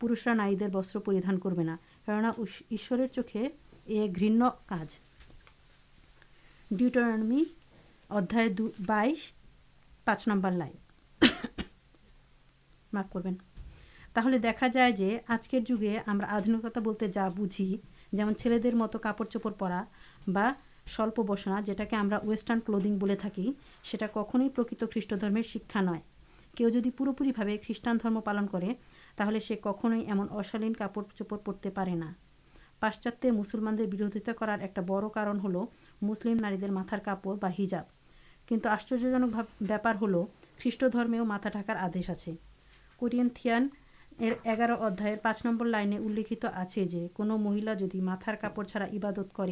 پا 0.00 0.32
نیوز 0.34 0.62
وستھان 0.74 1.38
کرونا 1.38 1.76
کس 2.36 2.62
یشے 2.70 3.48
یہ 3.86 4.06
گن 4.20 4.42
کاجرمی 4.66 5.42
ادائے 8.10 8.48
بائیش 8.86 9.20
پانچ 10.06 10.20
نمبر 10.28 10.50
لائن 10.52 10.76
تھی 14.14 14.38
دیکھا 14.38 14.66
جائے 14.66 15.18
آجکر 15.28 15.60
جگہ 15.66 15.98
آدھکتا 16.06 16.80
بولتے 16.80 17.06
جا 17.08 17.28
بوجھ 17.28 17.62
جمع 18.12 18.32
ٹھل 18.38 18.74
مت 18.74 18.96
کپڑ 19.02 19.26
چپڑ 19.26 19.52
پڑا 19.52 19.82
بلپ 20.26 21.20
بسنا 21.20 21.60
جوسٹارن 21.66 22.60
کلو 22.60 22.78
سا 23.22 24.06
کھوئی 24.06 24.48
پرکت 24.48 24.84
خریش 24.92 25.52
شکا 25.52 25.80
نئے 25.80 26.00
کہو 26.56 26.68
جدید 26.68 26.96
پورے 26.96 27.10
پوری 27.18 27.32
خریٹان 27.32 27.98
درم 28.04 28.20
پالن 28.20 28.46
تک 28.46 29.22
ایمنشال 29.92 30.72
کپڑ 30.72 31.02
چوپڑ 31.14 31.36
پڑتے 31.36 31.70
پے 31.70 31.94
نہ 31.94 32.10
پاشچاتے 32.82 33.30
بردا 33.30 35.08
کرم 35.08 35.40
نظر 36.44 36.70
آشچر 38.64 38.96
کپڑا 48.40 48.84
عبادت 48.84 49.34
کر 49.36 49.48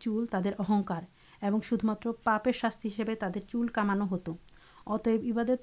چول 0.00 0.26
تر 0.26 0.52
اہنکار 0.58 1.02
اور 1.42 1.60
شدمات 1.60 2.06
پپ 2.24 2.48
شاست 2.54 2.86
ہسے 2.86 3.14
تاکہ 3.14 3.40
چول 3.40 3.66
کمانو 3.68 4.04
ہت 4.14 4.28
اتبر 4.86 5.54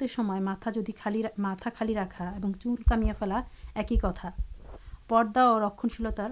خالی 0.97 1.95
رکھا 1.95 2.29
اور 2.29 2.53
چولیا 2.63 3.13
فلا 3.19 3.41
ایک 3.75 3.93
پدا 5.07 5.41
اور 5.41 5.61
رکنشیلتار 5.61 6.31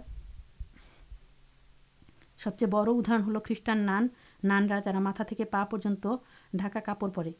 سب 2.40 2.58
چیز 2.60 2.70
بڑا 2.70 2.92
ہل 3.28 3.38
خریٹانا 3.46 4.00
جا 4.44 5.00
منتظر 5.00 6.16
ڈھاکا 6.54 6.80
کپڑ 6.86 7.10
پڑے 7.10 7.32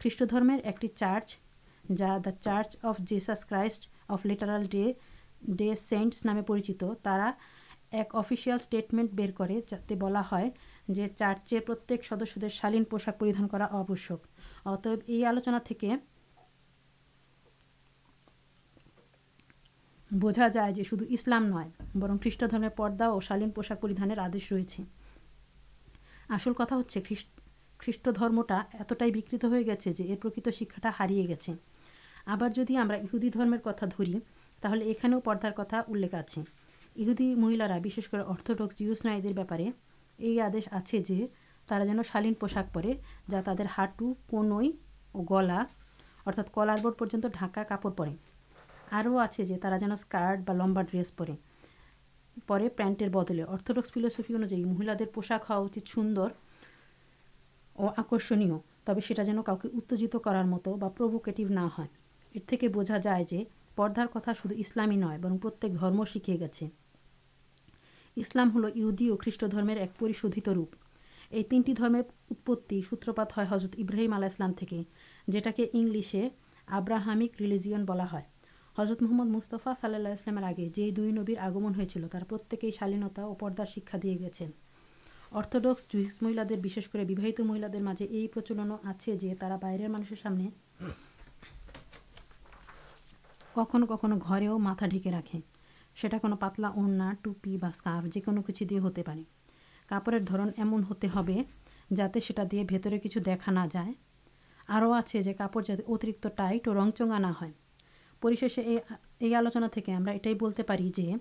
خریٹ 0.00 0.84
چارچ 0.96 1.36
جا 1.96 2.16
the 2.24 2.30
church 2.30 2.76
of 2.82 2.98
Jesus 2.98 3.44
Christ 3.44 3.88
of 4.08 4.26
latter 4.26 4.58
day 5.42 5.74
saints 5.78 6.24
نام 6.24 6.40
ایک 7.90 8.14
افیشیال 8.14 8.58
اسٹیٹمینٹ 8.60 9.10
بر 9.12 9.30
کر 9.36 9.50
جی 9.88 9.94
بلا 9.94 10.22
چارچ 10.88 11.54
سدس 12.08 12.38
دالین 12.42 12.84
پوشاک 12.84 13.22
آلوچنا 15.26 15.58
بوجھا 20.10 20.48
جائے 20.48 20.82
شسلام 20.82 21.44
نئے 21.46 21.98
برن 21.98 22.18
خریٹ 22.18 22.76
پاؤ 22.76 23.20
شالین 23.20 23.50
پوشاکر 23.50 24.18
آدمی 24.18 24.54
ریچھے 24.56 24.84
آسلے 26.28 27.14
خیسٹرمٹائی 27.78 29.10
بک 29.10 29.34
ہو 29.42 29.50
گیا 29.50 29.74
جو 29.84 30.04
یہ 30.04 30.16
پرکت 30.16 30.48
شکایت 30.54 30.86
ہارے 31.00 31.14
گیے 31.14 31.52
آپ 32.26 32.44
جدید 32.54 33.36
کتنا 33.62 33.86
دوری 33.86 34.18
تھی 34.60 34.88
یہ 34.88 35.18
پدار 35.24 35.50
کتنا 35.50 35.80
الے 35.88 36.08
آپ 36.12 37.20
مہیلا 37.20 37.64
ارتھڈکس 37.64 38.78
جیو 38.78 38.94
نی 39.04 39.32
بےپارے 39.32 39.70
یہ 40.22 40.42
آدی 40.42 40.58
آجے 40.72 40.98
جن 41.68 42.02
شالین 42.04 42.34
پوشاک 42.34 42.72
پڑے 42.72 42.92
جا 43.30 43.40
تر 43.46 43.66
ہاٹو 43.78 44.12
کنئی 44.30 44.70
اور 45.12 45.24
گلا 45.30 45.62
ارتھا 46.26 46.42
کلار 46.54 46.78
بورڈ 46.82 46.98
پن 46.98 47.20
ڈھکا 47.22 47.62
کپڑ 47.68 47.90
پڑے 47.90 48.10
اور 48.92 49.26
جٹا 49.38 49.76
ڈرس 50.82 51.14
پڑے 51.16 51.32
پڑے 52.46 52.68
پینٹر 52.76 53.08
بدل 53.08 53.40
ارتھڈکس 53.48 53.92
فلسفی 53.92 54.34
انوائ 54.34 54.64
مہیل 54.64 55.04
پوشاک 55.14 55.50
ہوا 55.50 55.78
سوندر 55.86 56.28
اور 57.76 57.90
آکرشن 57.96 58.48
تب 58.84 59.00
سا 59.08 59.22
جن 59.22 59.42
کا 59.42 59.52
اتوجیت 59.64 60.16
کرار 60.24 60.44
متوکیٹیو 60.44 61.48
نہ 61.50 61.68
پدار 63.74 64.06
کتا 64.12 64.32
شولامی 64.34 64.96
نو 64.96 65.36
پرت 65.42 65.64
شکے 66.08 66.36
گیس 66.40 66.62
اسلام 68.16 68.50
ہلدی 68.54 69.08
اور 69.08 69.18
خریدوت 69.18 70.48
روپ 70.48 70.74
یہ 71.30 71.42
تینٹی 71.42 71.72
درمی 71.72 71.98
اتپتی 72.30 72.80
سوترپات 72.90 73.38
حضرت 73.50 73.74
ابراہیم 73.78 74.12
آلہ 74.12 74.26
جو 75.28 75.40
آبراہمک 76.68 77.40
ریلجین 77.40 77.84
بہت 77.84 78.80
حضرت 78.80 79.02
محمد 79.02 79.26
مستفا 79.26 79.72
صلیمیر 79.80 80.42
آگے 80.42 80.68
یہ 80.76 80.90
دو 80.90 81.02
نبیر 81.04 81.38
آگمنٹ 81.38 81.96
پر 82.10 82.64
ہی 82.64 82.70
شلینتا 82.70 83.22
اور 83.22 83.34
پدار 83.34 83.66
شکایت 83.66 84.02
دے 84.02 84.14
گی 84.18 84.46
ارتھڈکس 85.32 85.88
جیس 85.90 86.22
مہیل 86.22 86.38
بہل 87.08 87.62
در 87.72 87.80
مجھے 87.80 88.06
یہ 88.10 88.26
پرچل 88.34 88.58
آئے 88.60 89.34
ترا 89.34 89.56
باہر 89.56 89.88
مانسر 89.88 90.14
سامنے 90.22 90.48
کھو 93.54 93.64
کھو 93.64 93.96
گھر 94.18 94.42
ڈے 94.90 95.10
رکھے 95.10 95.40
سو 95.96 96.34
پاتلا 96.40 96.68
اڑنا 96.68 97.12
ٹوپی 97.22 97.56
بک 97.56 97.88
کچھ 98.46 98.62
دے 98.70 98.78
ہوتے 98.78 99.02
کپڑے 99.88 100.18
ایمن 100.56 100.82
ہوتے 100.82 101.08
جاتے 101.96 102.20
دے 102.52 102.62
بے 102.70 102.98
کچھ 102.98 103.18
دکھا 103.18 103.64
جائے 103.72 103.92
آج 104.68 105.16
کپڑے 105.38 105.72
اترکت 105.88 106.26
ٹائٹ 106.36 106.68
اور 106.68 106.76
رنچا 106.76 107.18
نہ 107.18 107.32
یہ 109.20 109.36
آلوچنا 109.36 109.66
یہ 110.90 111.16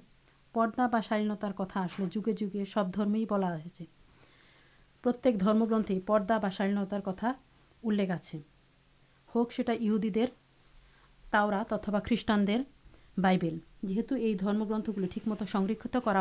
پدا 0.55 0.87
بالتار 0.87 2.01
جگہ 2.11 2.31
جگے 2.37 2.65
سب 2.65 2.95
درمی 2.97 3.25
بلا 3.29 3.55
پرم 5.03 5.63
گرتے 5.65 5.99
پدا 5.99 6.37
بالتار 6.37 6.99
کتا 6.99 7.31
الے 7.83 8.11
آج 8.11 8.35
ہوتا 9.35 9.73
یہدی 9.79 10.09
دیر 10.09 10.29
تاؤرات 11.25 11.73
اتوا 11.73 11.99
خریٹان 11.99 12.47
بائیبل 13.17 13.57
جیت 13.83 14.11
یہ 14.11 14.33
درم 14.35 14.63
گرتھ 14.63 14.89
گل 14.97 15.05
ٹھیک 15.07 15.27
مت 15.27 15.43
سرکت 15.51 15.97
کر 16.05 16.17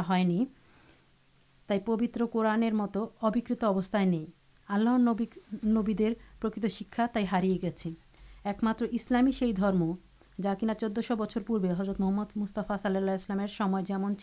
پبتر 1.87 2.25
قورنہ 2.27 2.71
مت 2.73 2.97
ابکت 3.23 3.65
ابستان 3.65 4.09
نہیں 4.09 4.25
آللہ 4.69 4.97
نبی 5.01 5.25
نبی 5.69 5.95
پرکت 6.41 6.67
شکای 6.69 7.07
تھی 7.13 7.25
ہار 7.33 7.43
گے 7.63 7.71
ایک 8.45 8.65
مسلامی 8.65 9.33
سے 9.33 9.53
درم 9.53 9.83
جا 10.43 10.55
کی 10.55 10.67
چودہ 10.81 11.01
شو 11.01 11.17
بچر 11.17 11.43
پورے 11.47 11.71
حضرت 11.79 12.01
محمد 12.01 12.37
مستفا 12.37 12.77
صلی 12.77 12.97
اللہ 12.97 13.77
جیمن 13.87 14.15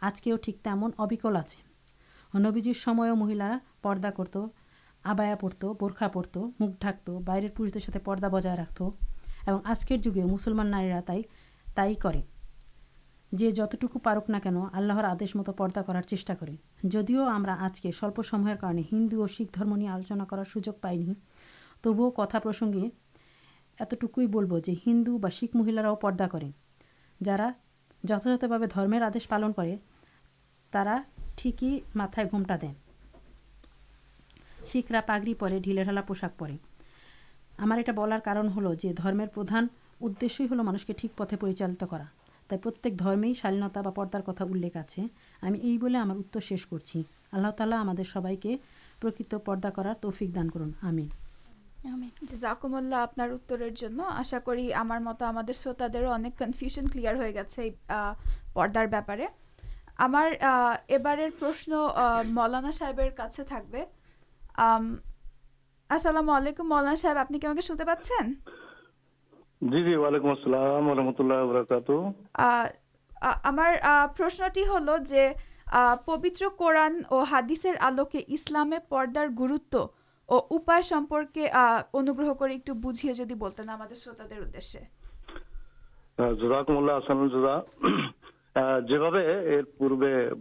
آج 0.00 0.20
کے 0.22 0.36
ٹھیک 0.42 0.62
تم 0.64 0.84
ابکل 0.98 1.36
آج 1.36 1.54
نبیجر 2.38 2.72
سو 2.74 2.94
مہیلا 2.94 3.56
پدا 3.82 4.10
کرت 4.10 4.36
آبا 5.04 5.34
پڑت 5.40 5.64
بورکھا 5.80 6.08
پڑت 6.08 6.38
مک 6.60 6.80
ڈاکت 6.80 7.10
بائیر 7.24 7.48
پوری 7.54 7.98
پدا 8.04 8.28
بجائے 8.28 8.56
رکھت 8.56 8.82
اور 8.82 9.58
آجکر 9.64 9.96
جگہ 9.96 10.24
مسلمان 10.24 10.70
نارا 10.70 11.00
تک 11.04 11.43
تھی 11.76 13.50
جتٹو 13.50 13.98
پارک 13.98 14.28
نہ 14.30 14.36
کن 14.42 14.56
آللہ 14.72 14.92
آدمی 14.92 15.26
مت 15.34 15.48
پا 15.56 15.66
کر 15.76 16.00
چولہا 16.02 17.54
آج 17.64 17.80
کے 17.80 17.90
سوپسم 17.92 18.46
ہندو 18.92 19.20
اور 19.20 19.28
شیخرم 19.28 19.72
آلوچنا 19.72 20.24
کر 20.24 20.44
سوجو 20.52 20.72
پائنی 20.72 21.14
تبو 21.82 22.10
کتھ 22.10 22.36
پرسنگ 22.42 22.76
اتب 23.78 24.06
جو 24.16 24.72
ہندو 24.86 25.18
شخ 25.32 25.56
مہیلا 25.56 25.94
پہا 25.94 26.26
کر 26.26 26.44
جا 27.20 27.36
جاتھ 28.04 28.44
بھا 28.44 28.56
دم 28.76 28.94
آدی 29.02 29.18
پالن 29.28 29.52
کر 30.72 30.86
ٹھیک 31.36 31.62
ہی 31.64 31.78
متائیں 31.94 32.28
گھومتا 32.30 32.56
دین 32.62 32.72
شا 34.66 35.00
پاگڑی 35.06 35.34
پڑے 35.34 35.58
ڈھلے 35.58 35.84
ڈالا 35.84 36.00
پوشاک 36.00 36.38
پڑے 36.38 36.56
ہمارے 37.58 37.80
یہاں 37.80 37.94
بولار 37.94 38.20
مانوس 40.04 40.84
کے 40.84 40.92
ٹھیک 40.92 41.16
پتہ 41.16 41.34
پرالکوشن 41.36 41.74
کلیا 56.88 57.12
پہ 58.88 59.00
پر 59.00 59.20
مولانا 62.24 62.70
صاحب 62.70 63.00
مولانا 66.58 66.94
صاحب 66.94 67.16
آپ 67.16 67.28
کے 67.28 67.60
سنتے 67.60 67.84
پاس 67.84 68.12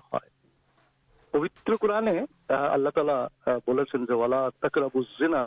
پوتر 1.30 1.72
قورنے 1.72 2.18
اللہ 2.48 2.88
تعالی 2.88 3.50
بول 3.66 3.84
جو 4.08 4.28
بجینا 4.94 5.46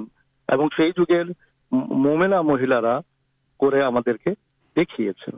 এবং 0.50 0.66
সেই 0.78 0.92
যুগের 0.92 1.28
ম- 1.72 1.90
মোমেনা 2.04 2.40
মহিলারা 2.42 2.96
করে 3.60 3.80
আমাদেরকে 3.84 4.32
দেখিয়েছেন 4.76 5.36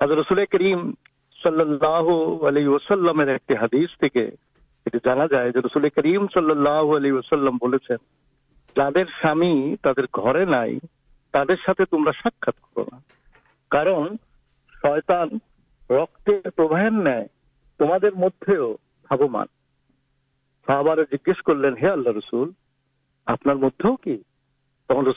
আজ 0.00 0.10
রসুল 0.12 0.38
করিম 0.44 0.80
সাল্লাহ 1.38 2.06
আলী 2.46 2.62
ওসাল্লামের 2.68 3.28
একটি 3.28 3.54
হাদিস 3.54 3.90
থেকে 4.00 4.24
এটি 4.86 4.98
জানা 5.04 5.26
যায় 5.28 5.50
যে 5.52 5.60
রসুল 5.60 5.84
করিম 5.90 6.22
সাল্লাহ 6.28 6.86
আলী 6.96 7.10
ওসাল্লাম 7.12 7.54
বলেছেন 7.58 8.00
যাদের 8.76 9.06
স্বামী 9.18 9.54
তাদের 9.82 10.06
ঘরে 10.12 10.44
নাই 10.46 10.72
تمر 11.33 12.13
ساکنا 12.13 14.07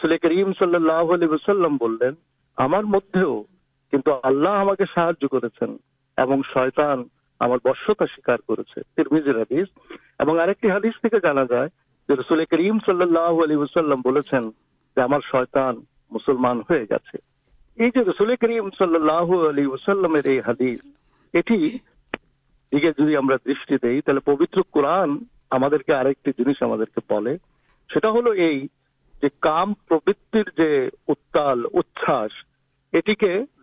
شکری 0.03 0.45
ملے 0.45 2.09
اپن 2.59 2.87
مدد 2.87 3.17
اللہ 4.23 4.85
سہاج 4.95 5.25
کرشتا 5.31 6.95
سیار 8.07 8.63
کردیز 8.97 9.29
حدیث 9.29 9.69
مسلمان 16.13 16.61
اچھا 16.69 17.17
یہ 17.79 17.91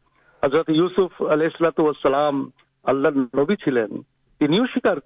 چلین 3.57 4.03
کر 4.83 4.99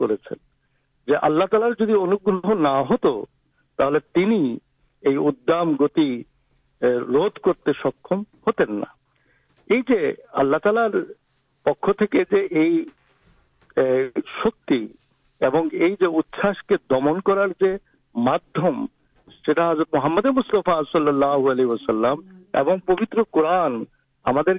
محمد 19.92 20.26
مسلفا 20.26 20.80
صلی 20.92 21.08
اللہ 21.08 21.50
علیہ 21.50 21.66
وسلام 21.66 22.20
اور 22.54 22.76
پبتر 22.86 23.22
قرآن 23.30 23.82
ہمارے 24.26 24.58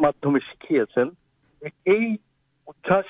مادمے 0.00 0.38
شکیے 0.40 0.80
اچھا 2.66 3.00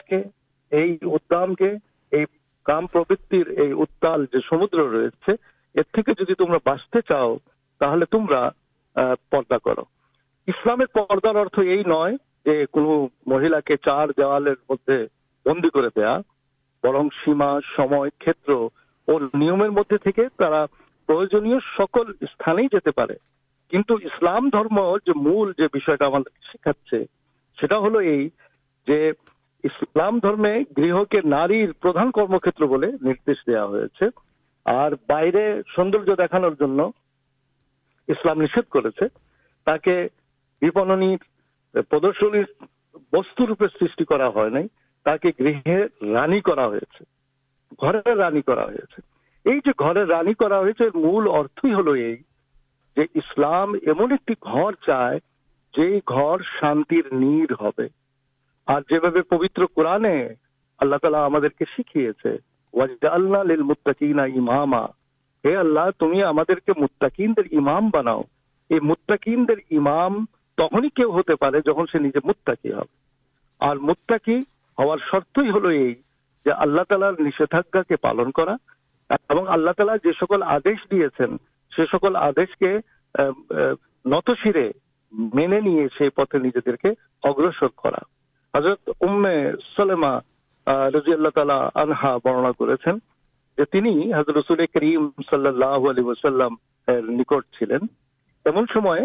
چار 13.77 14.09
بندی 15.47 15.69
برم 16.85 17.09
سیما 17.25 17.59
کتر 18.21 18.53
اور 19.09 19.21
نیم 19.35 19.81
تھے 19.91 20.23
پر 20.37 20.65
سکل 21.79 22.13
سان 22.23 24.49
جام 24.49 24.77
مولا 25.17 25.67
سا 27.59 27.79
ہل 27.79 28.05
یہ 28.05 28.29
گہ 29.65 31.47
نی 31.47 31.73
پردھان 31.73 32.11
کرم 32.11 32.39
کھیت 32.39 32.61
دیا 33.47 33.65
اور 34.67 34.93
بائی 35.09 35.31
سوندر 35.77 35.99
پردو 41.91 42.11
روپے 43.47 43.67
سنائی 43.69 44.05
گرہ 44.11 44.29
رانی 44.35 44.67
رانی 46.15 46.41
گھر 47.81 47.95
رانی 50.07 50.33
مول 50.95 51.29
ارت 51.31 51.65
ہل 51.65 51.97
یہ 51.97 53.05
اسلام 53.15 53.73
ایمن 53.83 54.13
ایک 54.13 54.47
چاہیے 54.85 55.99
شانت 56.51 56.93
نیڑ 57.13 57.53
پورن 58.69 60.07
تالا 60.79 60.97
سلاماکی 61.03 61.65
پالن 77.97 78.31
تالا 79.73 79.97
جی 79.97 80.13
سکول 80.13 80.43
آدمی 82.17 82.67
سے 84.29 84.71
مین 85.13 85.89
پتھرا 86.17 87.99
حضرت 88.57 88.91
رجیو 90.67 91.13
اللہ 91.13 91.29
تعالی 91.29 91.93
برنا 92.25 92.51
کرسل 92.59 92.97
کریم 94.73 95.09
سلسلام 95.31 96.55
نکٹ 96.89 97.57
چلینسلام 97.61 99.01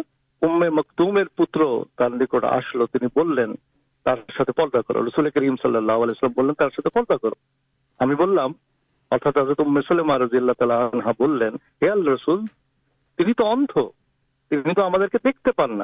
پلتا 6.85 7.17
کر 7.17 7.29
ہمیں 8.01 8.15
اردا 8.15 8.45
حضرت 9.37 9.61
رضی 10.19 10.37
اللہ 10.37 10.51
تعالی 10.51 10.73
آنہا 10.73 11.11
بولیں 11.19 11.49
دیکھتے 15.23 15.51
پانا 15.51 15.83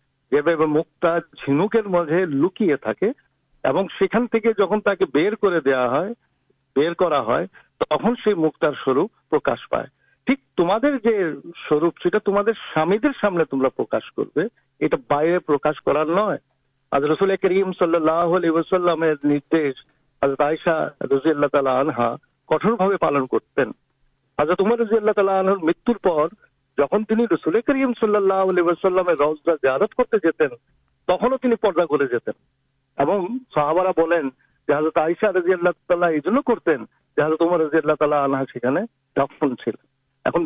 مجھے 0.33 2.25
لوکیے 2.25 2.75
مکٹار 2.75 3.31
سامنے 12.73 13.43
تمہیں 13.45 13.69
پر 13.69 14.47
یہ 14.81 14.87
باہر 15.09 15.39
پرکاش 15.39 15.81
کر 15.81 16.03
نظر 16.91 17.35
کریم 17.35 17.71
صلی 17.79 17.95
اللہ 17.95 18.35
علیہ 18.35 18.51
تشہ 19.51 20.87
رضال 21.03 21.43
کٹورالت 22.49 23.59
حجا 24.39 24.53
تم 24.53 24.73
رضی 24.73 24.95
اللہ 24.95 25.11
تعالی 25.11 25.65
مت 25.65 25.89
ڈک 26.77 26.93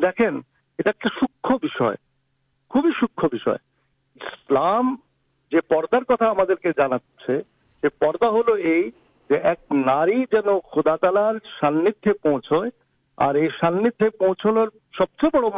دیکھیں 0.01 0.29
یہ 0.79 0.91
سوک 1.09 1.55
سوکلام 2.99 4.95
پہ 5.69 6.71
جانا 6.71 6.97
پا 7.99 8.29
نار 9.71 10.07
خودا 10.63 10.95
تالار 10.95 11.35
ساندھے 11.59 12.13
پوچھو 12.13 12.63
اور 13.17 13.35
یہ 13.35 13.47
ساندھے 13.59 14.09
پوچھانا 14.09 14.63
بڑا 15.33 15.53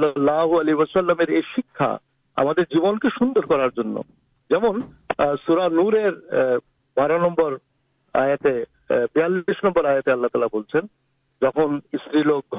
اللہ 0.00 0.54
علیہ 0.60 1.40
شکایت 1.54 2.60
سوند 3.18 3.38
کرار 3.48 3.68
بار 6.96 7.18
نمبر 7.18 7.56
آتے 8.14 8.52
نمبر 9.64 9.84
آلہ 9.84 10.00
تعالی 10.00 10.46
بول 10.52 10.62
جہاں 11.42 11.66
سر 11.98 12.24
لوگ 12.24 12.54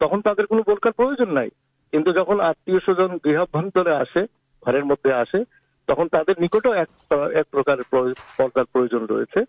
তখন 0.00 0.20
তাদের 0.20 0.46
কোনো 0.46 0.62
বোরকার 0.62 0.92
প্রয়োজন 0.92 1.32
নাই 1.32 1.48
কিন্তু 1.92 2.12
যখন 2.12 2.40
আত্মীয় 2.40 2.80
স্বজন 2.80 3.18
গৃহাভ্যন্তরে 3.24 3.92
আসে 3.94 4.22
ঘরের 4.62 4.84
মধ্যে 4.84 5.12
আসে 5.12 5.40
তখন 5.88 6.08
তাদের 6.08 6.34
নিকটও 6.40 6.72
এক 6.74 6.88
এক 7.34 7.46
প্রকারের 7.50 7.84
প্রয়- 7.90 8.14
পর্দার 8.38 8.64
প্রয়োজন 8.64 9.06
রয়েছে 9.06 9.40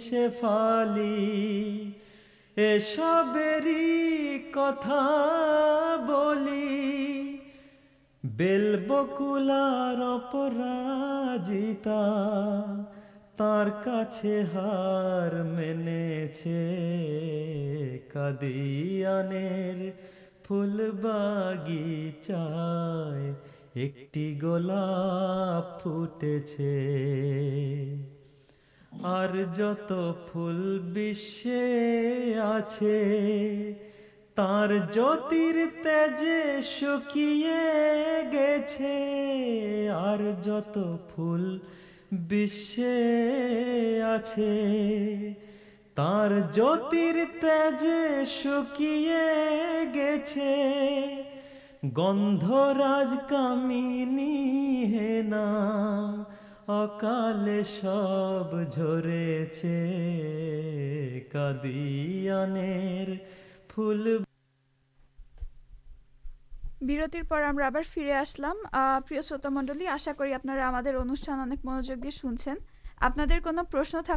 سب 2.79 3.37
کتا 4.53 5.01
بل 8.23 8.85
بکولار 8.87 10.03
پتا 10.31 12.01
ہار 14.53 15.41
مینس 15.43 16.41
کا 18.13 18.29
دیر 18.41 19.89
فل 20.47 20.89
بغیچائے 20.91 22.35
ایک 23.73 24.17
گلا 24.43 24.85
فٹ 25.79 26.23
اور 29.03 29.33
جتے 29.53 30.29
آجر 32.39 33.71
جتر 34.91 35.57
تیج 35.83 36.23
سکیے 36.63 37.61
گیچے 38.31 38.97
اور 39.93 40.23
جتے 40.41 40.85
آج 44.03 44.39
برتر 66.81 67.23
پورا 67.29 67.51
آپ 67.65 67.77
فری 67.93 68.11
آسلام 68.11 68.57
آسا 69.87 70.11
کر 70.17 72.09
سنچری 72.11 72.74
آپ 73.01 73.19
پرشن 73.71 73.97
تھا 74.05 74.15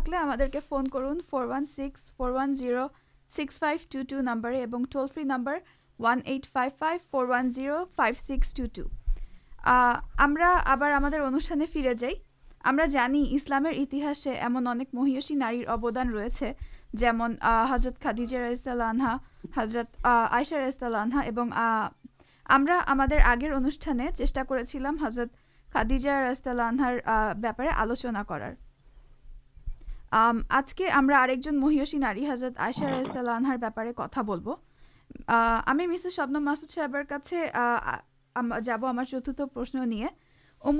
فون 0.68 0.88
کرن 0.88 1.18
four 1.30 1.46
one 1.46 1.66
six 1.66 2.12
four 2.16 2.30
one 2.30 2.86
six 3.30 3.58
five 3.58 3.78
two 3.90 4.02
two 4.08 4.20
number 4.20 4.52
اور 4.52 4.84
toll 4.90 5.06
free 5.14 5.22
number 5.22 5.58
one 5.98 6.20
five 6.52 6.70
five 6.78 6.98
four 7.10 7.26
one 7.26 7.84
five 7.96 8.14
six 8.28 8.54
two 8.54 8.64
two 8.74 8.82
ہمارے 10.20 11.16
انوشان 11.16 11.62
فری 11.72 11.94
جائیلامتی 12.90 14.00
مہیشی 14.92 15.34
نار 15.34 15.54
ابدان 15.66 16.12
ریچے 16.14 16.52
جمع 16.94 17.28
حضرت 17.70 18.02
خادجہ 18.02 18.36
رستالانہ 18.36 19.16
حضرت 19.56 19.96
آئشا 20.04 20.56
رستلانا 20.58 21.88
ہمارے 22.46 23.20
آگے 23.24 23.48
انوشان 23.48 24.00
چیشا 24.16 24.42
کرضرت 24.48 25.28
خادیجہ 25.72 26.10
رستل 26.10 26.60
آنہار 26.60 26.94
بپارے 27.36 27.68
آلوچنا 27.68 28.22
کرار 28.22 28.52
چت 30.12 30.40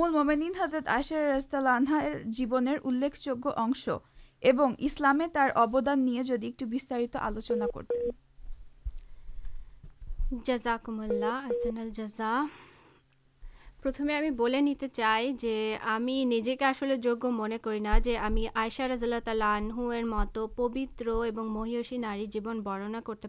موم 0.09 0.31
حت 0.61 0.75
اشار 0.87 1.39
اب 4.43 4.61
اسلامے 4.79 5.27
آلوچنا 7.19 7.67
کرتے 7.75 8.05
ہیں 8.05 8.11
پرت 13.83 13.97
چلی 13.97 14.31
من 17.25 17.53
کریا 17.63 17.99
جو 18.05 18.13
ہمیں 18.21 18.47
آئشا 18.55 18.87
رض 18.89 19.03
اللہ 19.03 19.21
تعالی 19.25 19.43
آنہر 19.43 20.03
مت 20.05 20.39
پبت 20.57 21.03
اور 21.09 21.29
مہیشی 21.35 21.99
نار 21.99 22.25
جیون 22.33 22.61
برننا 22.61 23.01
کرتے 23.07 23.29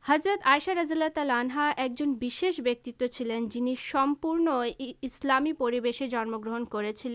حضرت 0.04 0.46
عائشہ 0.46 0.70
رضول 0.70 1.02
تعالی 1.14 1.30
آنہا 1.30 1.72
ایک 1.76 1.92
جنش 1.98 2.60
بک 2.64 2.88
چلین 3.12 3.48
جنہیں 3.48 3.74
اسلامی 5.02 5.52
پریشے 5.52 6.06
جنم 6.06 6.40
گرن 6.40 6.64
کرنی 6.64 7.06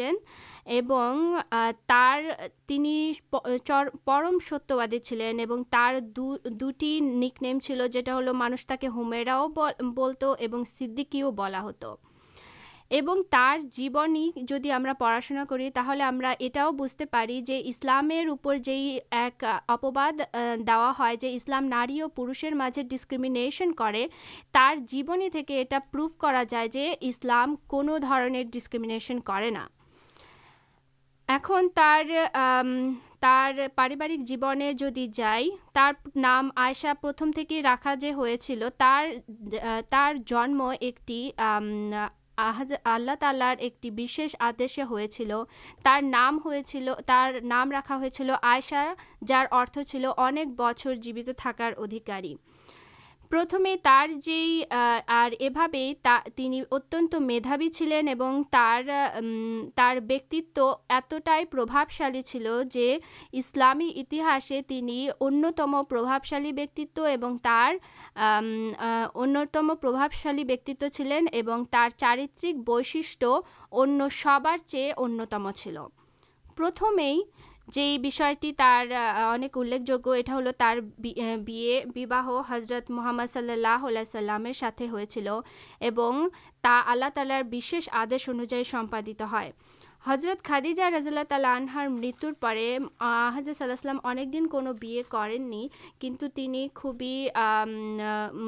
پرم 4.05 4.37
ستیہبادی 4.45 4.99
چلین 4.99 5.41
دو 6.15 6.35
نکنیم 7.01 7.59
چلتا 7.59 8.17
ہل 8.17 8.31
مانوش 8.31 8.65
کے 8.79 8.87
ہومیرا 8.87 9.45
بولت 9.79 10.23
اور 10.23 10.63
سدکیو 10.67 11.31
بلا 11.31 11.69
ہت 11.69 11.85
جیونی 13.71 14.31
جدی 14.35 14.71
ہم 14.71 14.85
پڑھاشا 14.99 15.43
کر 15.49 15.61
تمہیں 15.73 16.01
ہمیں 16.01 16.33
یہ 16.39 16.69
بجتے 16.77 17.05
پڑی 17.05 17.41
جو 17.41 17.53
اسلام 17.65 18.09
ایک 19.11 19.43
اپباد 19.67 20.21
دیا 20.59 20.91
ہے 20.99 21.15
اسلام 21.21 21.65
ناری 21.65 22.01
اور 22.01 22.09
پشر 22.09 22.53
ڈسکرم 22.89 23.25
کرو 23.77 24.05
کر 26.17 26.43
جائے 26.49 26.95
اسلام 27.01 27.55
کو 27.67 27.81
ڈسکرم 28.51 29.19
کر 29.25 29.43
جیونے 34.15 34.73
جدی 34.73 35.07
جائیں 35.07 35.77
نام 36.15 36.49
آئسا 36.55 36.93
پرتمک 37.01 37.53
رکھا 37.63 37.93
جو 37.93 38.13
ہو 38.13 38.27
جم 40.25 40.61
ایک 40.79 40.99
اللہ 42.37 43.11
تالارٹی 43.19 44.29
آدمی 44.39 44.81
ہو 44.89 44.99
چل 45.07 45.31
تر 45.83 46.01
نام 46.03 46.39
ہوا 46.45 48.35
ہوشا 48.43 48.93
جار 49.27 49.45
ارتھ 49.51 49.79
چل 49.87 50.05
انچر 50.17 50.95
جیوت 50.95 51.37
تھکار 51.37 51.73
ادھیکاری 51.77 52.35
پرت 53.31 53.53
ات 56.71 57.13
می 57.17 57.69
چلینتو 57.69 59.07
اتائی 60.89 61.45
پربھاشالی 61.45 62.21
چل 62.21 62.63
جسلامی 63.33 64.05
انتم 65.21 65.83
پرھاشالیت 65.83 66.79
انتم 69.15 69.75
پرھاشالیت 69.75 70.83
چلین 70.93 71.27
چارترک 71.71 72.55
بش 72.55 72.97
سار 73.01 74.57
چیتم 74.57 75.51
چل 75.51 75.77
پرتم 76.57 76.99
جی 77.67 77.97
الے 79.55 79.77
یہ 81.47 82.05
باہ 82.05 82.29
حضرت 82.49 82.91
محمد 82.91 83.31
صلی 83.33 83.51
اللہ 83.51 83.85
علیہ 83.87 84.03
ہوتی 84.85 85.19
اللہ 86.87 87.09
تعالیش 87.15 87.89
آد 87.91 88.13
انیم 88.27 88.85
حضرت 90.05 90.43
خاد 90.47 90.79
اللہ 90.79 91.23
تعالیار 91.29 91.87
مرتر 91.87 92.31
پہ 92.39 92.77
حضرت 93.35 93.57
صلاح 93.57 93.75
سلام 93.75 93.97
اک 94.03 94.33
دن 94.33 94.47
کوئی 94.47 95.01
کن 95.99 96.15
خوبی 96.75 97.27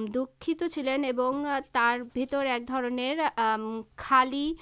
دکھن 0.07 0.63
اور 0.63 1.59
تر 1.71 2.03
بھی 2.13 2.25
ایک 2.45 2.67
درنر 2.67 3.21
خالی 3.97 4.53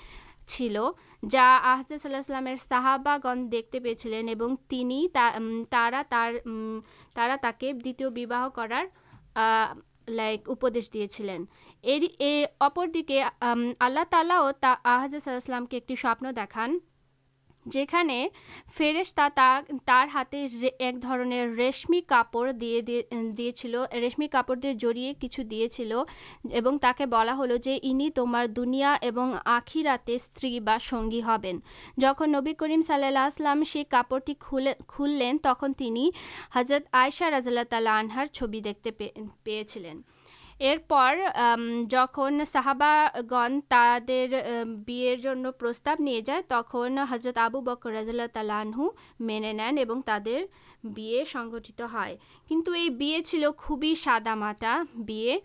جا 1.23 1.45
آحز 1.63 1.91
صلیمیر 2.01 2.55
سہابا 2.55 3.17
گن 3.23 3.51
دیکھتے 3.51 3.79
پیچھے 3.79 4.21
اور 4.21 4.55
تین 4.67 4.91
تک 7.41 7.63
دباہ 8.15 8.47
کرار 8.55 8.85
لائک 10.07 10.49
دے 10.63 12.01
دین 12.01 13.21
آللا 13.79 14.03
تعالاؤ 14.09 14.49
آحز 14.83 15.15
صلی 15.23 15.33
السلام 15.33 15.65
کے 15.65 15.79
ایک 15.87 15.99
سپن 15.99 16.35
دکھان 16.35 16.77
جانے 17.72 18.28
فیر 18.78 18.95
ہاتے 20.13 20.47
ایک 20.80 21.03
دیر 21.03 21.47
رشمی 21.57 22.01
کپڑے 22.07 22.82
رشمی 24.01 24.28
کپڑ 24.28 24.55
دے 24.55 24.74
جڑی 24.74 25.13
کچھ 25.22 25.39
دے 25.41 25.68
چلو 25.70 26.03
تک 26.82 27.01
بلا 27.09 27.36
ہل 27.39 27.55
جو 27.63 28.45
دنیا 28.55 28.95
اور 29.01 29.34
آخرا 29.45 29.95
ترینگی 30.05 31.22
ہبین 31.28 31.59
جہاں 32.01 32.28
نبی 32.28 32.53
کریم 32.53 32.82
صلی 32.82 33.05
اللہ 33.05 33.63
سے 33.74 33.84
کپڑٹی 33.89 34.34
کھلین 34.88 35.38
تک 35.38 35.65
تین 35.78 35.97
حضرت 36.55 36.88
آئشا 36.91 37.30
رض 37.32 37.47
اللہ 37.47 37.70
تعالی 37.70 37.89
آنہار 37.89 38.26
چوی 38.26 38.59
دین 38.59 40.01
جہباگن 41.89 43.60
تعداد 43.70 44.34
پرست 45.60 45.89
تخ 46.49 46.76
حضرت 47.10 47.38
آبو 47.38 47.60
بکر 47.62 47.91
رض 47.91 48.10
اللہ 48.10 48.28
تعالی 48.34 48.51
آنہ 48.51 48.88
مینے 49.20 49.51
نیند 49.53 50.01
تر 50.05 51.24
سنگھت 51.28 51.82
ہے 51.93 52.16
کن 52.49 52.62
چلو 53.26 53.51
سادا 53.95 54.36
مٹا 54.36 54.82
بھی 54.95 55.38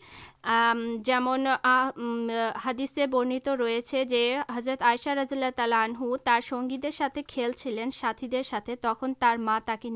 حد 2.65 2.81
سے 2.95 3.07
برنت 3.07 3.49
ریسے 3.61 4.05
جو 4.05 4.53
حضرت 4.57 4.83
آئشا 4.83 5.15
رض 5.15 5.33
اللہ 5.33 5.51
تعالیانہ 5.57 6.39
سنگی 6.43 6.91
ساتھ 6.93 7.19
کھیل 7.29 7.53
چلین 7.53 7.91
ساتھی 7.91 8.43
ساتھ 8.45 8.71
تک 8.81 9.05
تر 9.21 9.37
تک 9.67 9.87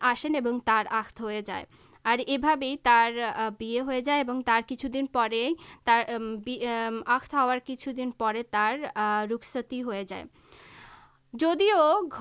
آسین 0.00 0.36
اور 0.36 0.58
تر 0.66 0.86
آخت 0.90 1.22
جائے 1.46 1.64
اور 2.04 2.18
یہ 2.28 2.36
بھائی 2.36 2.76
تر 2.82 3.18
جائے 4.04 4.22
اور 4.24 4.40
تر 4.40 4.60
کچھ 4.68 4.86
دن 4.86 5.06
پہ 5.06 5.50
آخا 7.06 7.56
کچھ 7.66 7.88
دن 7.96 8.10
پہ 8.10 8.42
تر 8.50 8.80
رخستی 9.30 9.82
ہو 9.82 9.92
جائے 10.06 10.24
جدیوکن 11.34 12.12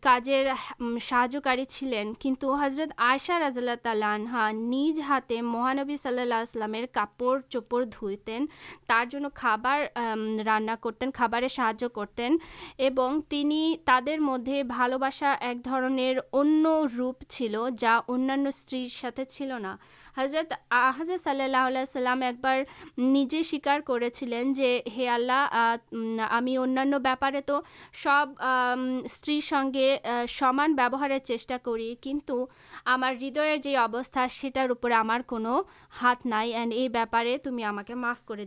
کار 0.00 0.20
سہایہ 1.00 2.02
کنت 2.20 2.44
حضرت 2.60 2.92
آئشا 2.98 3.38
رضاء 3.38 3.60
اللہ 3.60 3.74
تعالی 3.82 4.04
عنہ 4.04 4.48
نج 4.52 5.00
ہا 5.08 5.18
مہانبی 5.42 5.96
صلی 5.96 6.20
اللہ 6.20 6.84
کپڑ 6.92 7.38
چپڑ 7.50 7.84
دار 8.88 9.16
خبر 9.34 9.84
رانا 10.46 10.74
کرتین 10.82 11.10
خبریں 11.14 11.48
سہاج 11.48 11.84
کرتین 11.94 12.38
تر 13.86 14.18
مدا 14.20 15.32
ایک 15.40 15.68
ان 16.32 16.66
روپ 16.98 17.24
چل 17.28 17.56
جا 17.78 18.00
ان 18.08 18.50
سر 18.52 18.86
ساتھ 18.90 19.20
چلنا 19.28 19.76
حضرت 20.16 20.52
حضرت 20.98 21.24
صلی 21.24 21.42
اللہ 21.42 21.66
علیہ 21.66 21.78
السلام 21.78 22.22
ایک 22.22 22.40
بار 22.40 22.60
نجی 22.98 23.42
سیار 23.42 23.80
کریں 23.86 24.08
انپارے 26.56 27.40
تو 27.46 27.60
سب 28.02 28.42
استر 28.44 29.40
سنگے 29.42 29.96
سمان 30.28 30.76
چیٹا 31.24 31.56
کردی 31.64 31.94
ابستا 33.76 34.26
سٹارات 34.30 36.26
نئی 36.26 36.50
یہ 36.50 36.88
بہتارے 36.88 37.36
تمہیں 37.38 37.66
ہمیں 37.66 37.94
معف 37.94 38.24
کر 38.26 38.44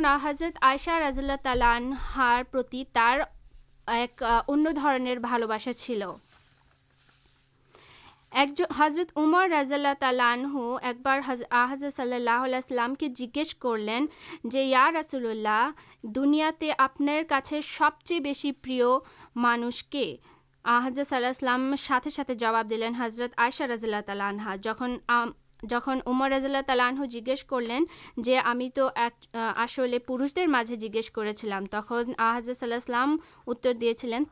نا 0.00 0.18
حضرت 0.22 0.58
آئشہ 0.62 0.98
رضول 1.08 1.30
تعالیانہ 1.42 1.94
ایک 3.88 4.22
انسا 4.48 5.72
چل 5.72 6.02
ایک 8.40 8.60
حضرت 8.78 9.10
عمر 9.18 9.48
رضی 9.50 9.74
اللہ 9.74 9.94
تعالینہ 10.00 10.76
ایک 10.82 11.06
آحز 11.50 11.84
صلی 11.96 12.14
اللہ 12.14 12.44
علیہ 12.44 12.56
وسلم 12.56 12.94
کے 12.98 13.08
جیج 13.16 13.54
جے، 14.44 14.62
یا 14.62 14.90
رسول 14.98 15.26
اللہ 15.30 15.70
دنیا 16.14 16.50
آپ 16.78 18.04
چیز 18.04 18.46
پر 18.64 18.82
مشکل 19.36 20.14
آحزت 20.64 21.08
صلی 21.08 21.16
اللہ 21.16 21.26
السلام 21.26 21.74
ساتھ 21.82 22.08
ساتھ 22.12 22.30
جواب 22.40 22.70
دلین 22.70 22.94
حضرت 22.98 23.38
عائشہ 23.38 23.64
رضی 23.64 23.86
اللہ 23.86 24.00
تعالیٰ 24.06 24.28
عنہ۔ 24.28 24.56
جہ 24.62 24.86
جہم 25.70 26.22
رضاء 26.32 26.60
تعالی 26.66 26.82
عنہ 26.82 27.06
جگہ 27.06 27.34
کرلینس 27.48 28.24
پا 30.52 30.62
جس 30.62 31.10
کرتی 31.10 31.66
تخ 31.72 31.92
آح 32.18 32.38
اللہ 32.62 32.74
السلام 32.74 33.16
اتر 33.46 33.72
دیا 33.80 33.94
چلین 33.98 34.24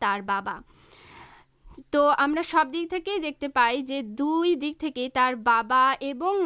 تو 1.91 2.12
ہمیں 2.18 2.43
سب 2.43 2.74
دکتے 2.74 3.49
پائی 3.49 3.83
جو 3.83 4.01
دو 4.18 4.45
دکار 4.55 5.35
اور 5.43 6.37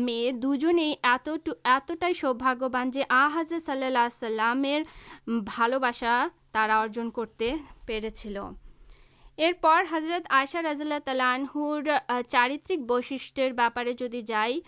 میرے 0.00 0.30
دو 0.32 0.54
جنے 0.54 0.94
اتائی 1.04 2.14
سوباگان 2.14 2.90
جو 2.90 3.02
آ 3.08 3.28
حضرت 3.34 3.66
صلی 3.66 3.86
اللہ 3.86 4.08
سلاما 4.20 4.78
ارجن 6.54 7.10
کرتے 7.10 7.54
پہلے 7.86 8.38
ارپر 9.38 9.84
حضرت 9.90 10.26
آشا 10.30 10.62
رضاللہ 10.62 10.98
تعال 11.04 11.44
چارترک 12.28 12.78
بشپارے 12.78 13.92
جدی 13.92 14.20
جائیں 14.20 14.60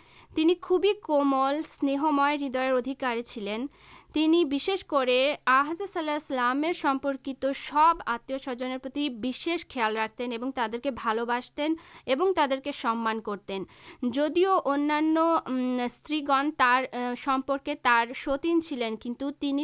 خوبی 0.63 0.93
کومل 1.03 1.61
سنہم 1.69 2.21
ہدیہ 2.21 2.59
ادھکار 2.59 3.21
چلین 3.27 3.67
تین 4.17 4.49
صحلامت 5.89 6.77
سب 7.57 7.95
آتمی 8.07 8.39
سوزنش 8.39 9.67
خیال 9.71 9.97
رکھتین 9.97 10.51
ترکی 10.51 10.91
بھل 10.91 11.25
بس 11.25 11.53
تعداد 12.37 12.69
سمان 12.75 13.21
کرتین 13.21 13.65
جدیو 14.03 14.59
انترین 14.65 16.51
تر 16.59 16.85
ستین 18.17 18.61
چلین 18.61 18.97
کن 18.97 19.13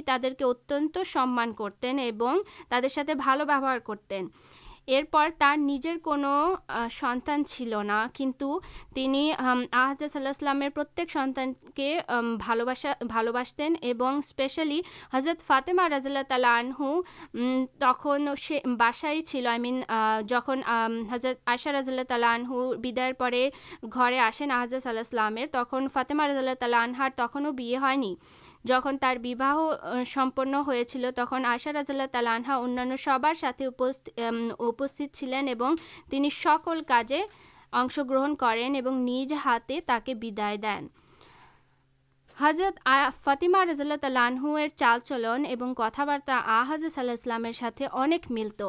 تعداد 0.06 0.42
اتنت 0.42 0.98
سمان 1.06 1.52
کرتین 1.52 2.00
ترہر 2.68 3.78
کرتین 3.78 4.28
نجر 4.88 5.96
کو 6.02 6.16
سنتان 6.90 7.44
چلنا 7.44 8.06
کنٹھو 8.14 8.58
تین 8.94 9.14
آحزت 9.72 10.12
صلی 10.12 10.26
السلام 10.26 10.62
پرت 10.74 11.00
سنان 11.12 11.52
کے 11.74 11.98
بھل 12.08 12.62
بسیں 12.66 13.68
اور 13.68 14.16
اسپشل 14.16 14.72
حضرت 15.12 15.46
فاطمہ 15.46 15.88
رض 15.88 16.06
اللہ 16.06 16.22
تعالی 16.28 16.46
آنہ 16.46 17.00
تک 17.80 18.06
باسائی 18.78 19.20
چل 19.22 19.46
آئی 19.46 19.58
من 19.58 19.80
جضرت 20.28 21.48
آشا 21.48 21.72
رضل 21.72 22.02
تعالی 22.08 22.24
آنہدے 22.24 23.48
گھر 23.84 24.18
آسین 24.18 24.50
آحزت 24.50 24.82
صلی 24.82 24.98
السلام 24.98 25.38
تک 25.52 25.74
فاطمہ 25.92 26.22
رض 26.22 26.58
تعالی 26.60 26.74
آنہار 26.74 27.10
تخوی 27.16 27.74
جن 28.64 28.98
تراہمپن 28.98 30.54
ہوشا 30.54 31.72
رضاللہ 31.72 32.02
تعالی 32.12 32.28
آنہا 32.28 32.56
ان 32.56 32.96
سب 32.98 33.26
ساتھ 33.36 33.62
اپت 34.58 35.02
چلین 35.12 35.48
سکول 36.32 36.82
کا 36.84 37.02
دین 40.56 40.86
حضرت 42.40 42.88
فاطمہ 43.24 43.64
رضول 43.70 43.92
تعلیر 44.00 44.68
چال 44.68 44.98
چلن 45.04 45.46
اور 45.46 45.74
کتابار 45.74 46.30
حضرۃ 46.68 46.88
صلی 46.94 47.10
اللہ 47.10 47.48
ملت 48.30 48.62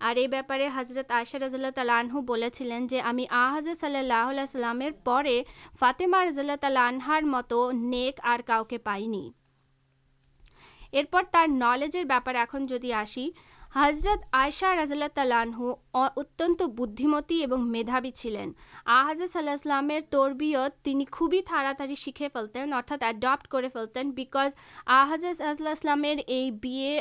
اور 0.00 0.16
یہ 0.16 0.26
باپارے 0.26 0.68
حضرت 0.74 1.10
آشہ 1.10 1.36
رض 1.36 1.54
اللہ 1.54 1.70
تعالی 1.74 2.86
سے 2.88 3.00
ہم 3.00 3.18
آحز 3.30 3.68
صلی 3.80 3.98
اللہ 3.98 4.14
السلام 4.14 4.82
پہ 5.04 5.42
فاطمہ 5.78 6.16
رضول 6.16 6.50
تعالی 6.60 6.78
عنہار 6.82 7.22
مت 7.22 7.54
نیک 7.72 8.20
اور 8.22 8.38
کاؤ 8.46 8.64
کے 8.64 8.78
پائنی 8.78 9.30
ارپر 10.92 11.22
تر 11.32 11.46
نلجر 11.48 12.04
بےپار 12.04 12.34
اُن 12.34 12.92
آس 12.92 13.18
حضرت 13.78 14.24
آئ 14.32 14.50
رض 14.82 14.92
اللہ 14.92 15.04
تعالنہ 15.14 15.72
اتن 15.94 16.52
بتی 16.58 17.44
اور 17.44 17.58
مداوی 17.58 18.10
چلین 18.10 18.52
آ 18.86 19.10
حزت 19.10 19.36
اللہ 19.36 19.98
تربیت 20.10 20.88
خوبی 21.12 21.40
تھاڑاڑی 21.42 21.94
شیكھے 21.94 22.28
فلتین 22.32 22.72
ارتھات 22.72 23.14
بکز 24.16 24.54
آحز 24.86 25.24
اللہ 25.40 26.06
یہ 26.68 27.00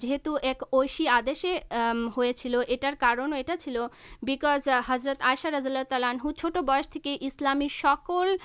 جی 0.00 1.08
آدے 1.08 1.58
ہو 2.16 2.24
چل 2.36 2.54
اٹرار 2.54 3.26
بکز 4.22 4.68
حضرت 4.88 5.16
آشہ 5.20 5.48
رض 5.48 5.66
اللہ 5.66 5.82
تعالنہ 5.88 6.30
چھٹ 6.30 6.58
بس 6.58 6.96
اسلامی 7.20 7.68
سكل 7.68 8.36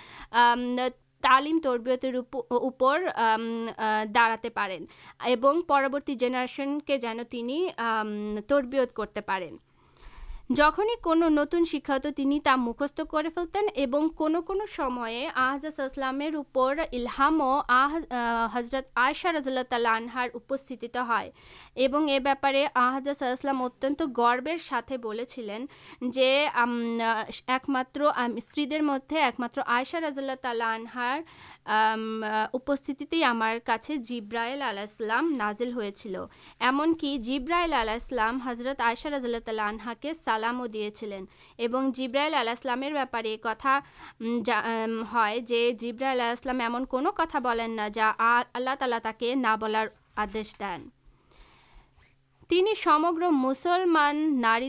تعلیم 1.21 1.59
تربیت 1.63 2.05
داڑا 4.15 4.35
پین 4.41 5.61
پرورتی 5.61 6.15
جینارشن 6.15 6.79
کے 6.79 6.97
جانتی 6.97 7.67
تربیت 8.47 8.95
کرتے 8.95 9.21
پ 9.21 9.31
جہنی 10.49 10.95
کوتون 11.01 11.65
سکتی 11.65 12.23
ہیں 12.25 13.85
کون 14.17 14.35
کنوزہ 14.47 15.81
السلام 15.81 16.21
حضرت 18.53 18.85
آئشارض 18.95 19.47
اللہ 19.47 19.59
تعالہ 19.69 19.87
آنہارت 19.87 20.51
ہے 21.77 22.19
باپارے 22.19 22.65
آحظہ 22.75 23.33
صلام 23.41 23.61
ات 23.63 24.01
گرو 24.17 24.55
ایک 27.47 27.69
میری 27.69 28.79
مدد 28.81 29.13
ایک 29.13 29.39
ماتر 29.39 29.61
آئشہ 29.65 29.97
رضال 29.97 30.29
تعالہ 30.41 30.63
آنہار 30.63 31.19
ہمار 33.23 33.69
جیبرائےلام 33.95 35.33
نازل 35.37 35.73
ہو 35.73 35.81
چل 35.95 36.15
ایمکی 36.59 37.17
جیبرائیلام 37.17 38.37
حضرت 38.37 38.81
آئس 38.81 39.05
رض 39.05 39.25
اللہ 39.25 39.37
تعالی 39.45 39.61
عنہ 39.65 39.91
کے 39.99 40.13
سلام 40.13 40.65
دیا 40.65 40.89
جیبرائل 41.93 42.33
اللہ 42.33 43.03
بارے 43.11 43.37
کتا 43.37 43.79
جو 44.19 45.69
جیبرائل 45.79 46.21
ایمن 46.45 46.85
کتا 46.85 47.39
بولیں 47.39 47.67
نہ 47.67 47.89
جا 47.93 48.11
اللہ 48.53 48.69
تعالی 48.79 48.95
تھی 49.03 49.33
نہ 49.33 49.47
آدیش 50.15 50.55
دینی 52.51 52.73
سمگر 52.75 53.29
مسلمان 53.29 54.41
نار 54.41 54.61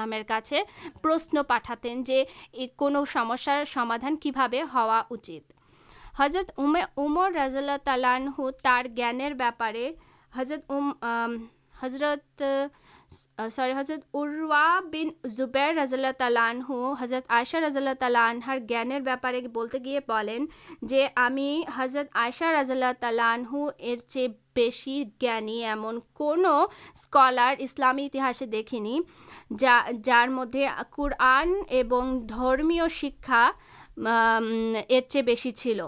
پرشن 1.02 1.42
پٹھاتین 1.42 2.04
جی 2.04 2.24
کون 2.76 2.96
سمسار 3.12 3.64
سمادان 3.64 4.16
کی 4.16 4.30
بھا 4.30 4.46
ہوا 4.74 5.02
حضرت 6.18 6.60
رض 7.36 7.56
اللہ 7.56 7.76
تعالان 7.84 8.30
بہتارے 9.38 9.92
حضرت 10.36 10.72
حضرت 11.82 12.42
سوری، 13.50 13.72
حضرت 13.76 14.04
اروا 14.14 14.80
بن 14.92 15.08
زبیر 15.28 15.74
رضی 15.74 15.94
اللہ 15.96 16.12
تعالیٰ 16.18 16.48
عنہ، 16.50 16.94
حضرت 17.00 17.30
عائشہ 17.30 17.56
رضاللہ 17.56 17.90
تعالی 17.98 18.18
عنہارے 18.18 18.60
بولتے 19.54 19.78
گیا 19.84 20.00
بولیں 20.06 20.38
جو 20.82 21.06
ہمیں 21.16 21.70
حضرت 21.76 22.16
عائشہ 22.16 22.44
رضاللہ 22.60 22.92
تعالانہ 23.00 23.68
چیز 24.08 24.30
جان 25.20 25.48
যার 27.12 27.56
اسلامی 27.58 28.08
دیکھی 28.52 28.98
এবং 31.80 32.18
جار 32.28 32.88
শিক্ষা 32.88 33.50
قرآن 34.88 35.10
চেয়ে 35.10 35.22
বেশি 35.24 35.50
ছিল 35.52 35.80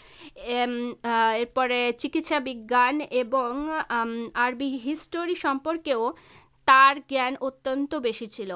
پہ 1.54 1.90
چاندی 1.98 2.62
ہسٹوری 4.84 5.34
سمپکے 5.34 5.94
تر 6.68 6.98
جان 7.10 7.34
ات 7.40 7.68
بس 8.02 8.22
چل 8.36 8.50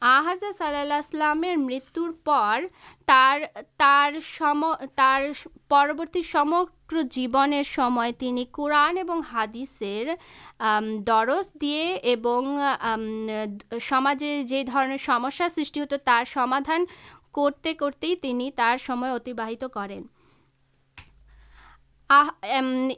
آحظہ 0.00 0.50
صلی 0.58 0.76
اللہ 0.76 1.34
مرتر 1.34 2.10
پرورتی 5.68 6.22
جیب 7.10 7.36
قوران 8.52 8.98
اور 9.08 9.20
ہادثر 9.32 10.10
ایمنام 10.62 11.02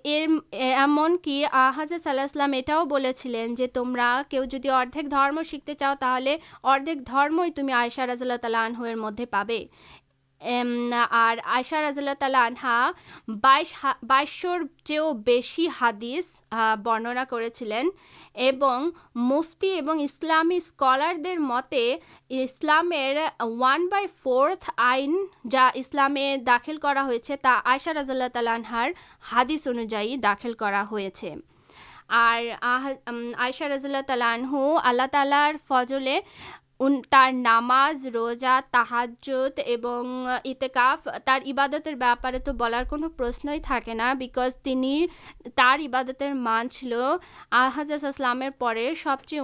یہ 0.05 0.27
تمہیں 3.67 4.23
کہم 4.31 5.43
سیکھتے 5.51 5.75
چاؤ 5.75 5.95
تھی 6.01 6.37
اردیک 6.63 7.07
درم 7.07 7.43
تم 7.57 7.71
آئشا 7.75 8.07
رض 8.07 8.23
اللہ 8.23 8.37
تعالی 8.43 8.57
عنہ 8.57 8.95
مدد 8.95 9.21
پہ 9.31 9.65
آئش 10.43 11.73
رض 11.73 11.99
اللہ 11.99 12.15
تعالی 12.19 12.37
آنہا 12.37 12.91
بائیش 13.29 13.75
بائیشر 14.03 14.63
چیز 14.85 15.03
بس 15.27 15.61
حدس 15.81 16.43
برننا 16.85 17.25
کرفتی 17.31 19.79
اور 19.79 19.97
اسلامی 20.01 20.57
اسکلار 20.57 21.39
مت 21.39 21.75
اسلام 22.29 22.91
بائی 23.91 24.07
فورتھ 24.23 24.71
آئن 24.77 25.17
جا 25.51 25.71
اسلامے 25.75 26.37
داخل 26.37 26.77
کرا 26.77 27.09
آئشا 27.65 27.95
رضاللہ 27.95 28.29
تعالی 28.33 28.49
آنہار 28.49 28.91
ہادث 29.33 29.67
انوجائے 29.67 30.17
داخل 30.17 30.55
کر 30.55 30.75
آئشا 33.39 33.69
رضول 33.69 33.97
تعالی 34.07 34.23
آنہو 34.23 34.77
آللہ 34.77 35.03
تعالی 35.13 35.57
فضلے 35.69 36.21
انماز 36.87 38.07
روزا 38.07 38.61
تحجوت 38.73 39.61
اتکاف 40.45 41.09
عبادت 41.29 41.89
بےپارے 42.01 42.39
تو 42.39 42.53
بولارشن 42.53 43.09
بکز 44.19 44.57
عبادت 45.59 46.23
مان 46.35 46.69
چلام 46.69 48.43
سب 48.97 49.17
چیز 49.25 49.41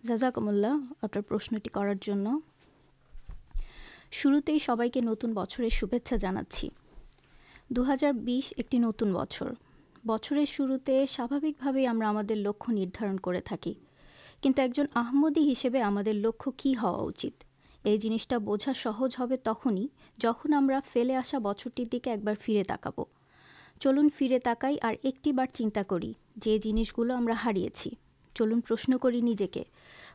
جزاکٹی 0.02 1.68
کرار 1.72 1.94
شروتے 4.12 4.52
ہی 4.52 4.58
سب 4.58 4.82
کے 4.94 5.00
نتن 5.00 5.32
بچر 5.32 5.68
شاچی 5.68 6.68
دو 7.70 7.92
ہزار 7.92 8.12
بیس 8.12 8.52
ایک 8.56 8.74
نتن 8.74 9.12
بچر 9.12 9.46
بچر 10.06 10.36
شروع 10.46 10.76
سکے 11.08 11.86
ہم 11.86 12.02
لکارن 12.30 13.16
کردی 13.16 15.52
ہسباد 15.52 16.08
لکاچا 16.08 18.38
بوجھا 18.38 18.74
سہجو 18.74 19.36
تخلی 19.42 21.14
آسا 21.14 21.38
بچرٹر 21.38 21.84
دیکھے 21.92 22.10
ایک 22.10 22.24
بار 22.24 22.34
فرے 22.46 22.64
تک 22.64 23.00
چلن 23.80 24.08
فرے 24.18 24.38
تاکائی 24.38 24.76
اور 24.82 24.94
ایکٹی 25.02 25.32
بار 25.32 25.54
چنتا 25.54 25.82
کر 25.88 25.98
چل 28.34 28.60
پرشن 28.60 28.98
کرجے 28.98 29.46
کے 29.46 29.62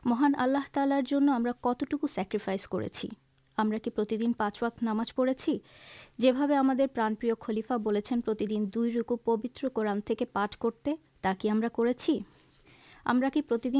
مہان 0.04 0.32
آل 0.38 0.56
تعالی 0.72 1.16
کتٹکو 1.62 2.06
سیکرفائس 2.06 2.68
کر 2.68 2.82
آپ 3.58 3.72
کی 3.84 3.90
پچوک 4.38 4.82
نامز 4.82 5.14
پڑھی 5.14 5.56
جب 6.18 6.36
پرانپی 6.94 7.30
خلیفا 7.40 7.76
بول 7.76 7.98
دن 8.40 8.64
دو 8.74 8.84
روکو 8.94 9.16
پوتر 9.16 9.68
قورن 9.68 10.00
کرتے 10.56 10.94
تاکہ 11.22 11.48
ہم 11.48 11.62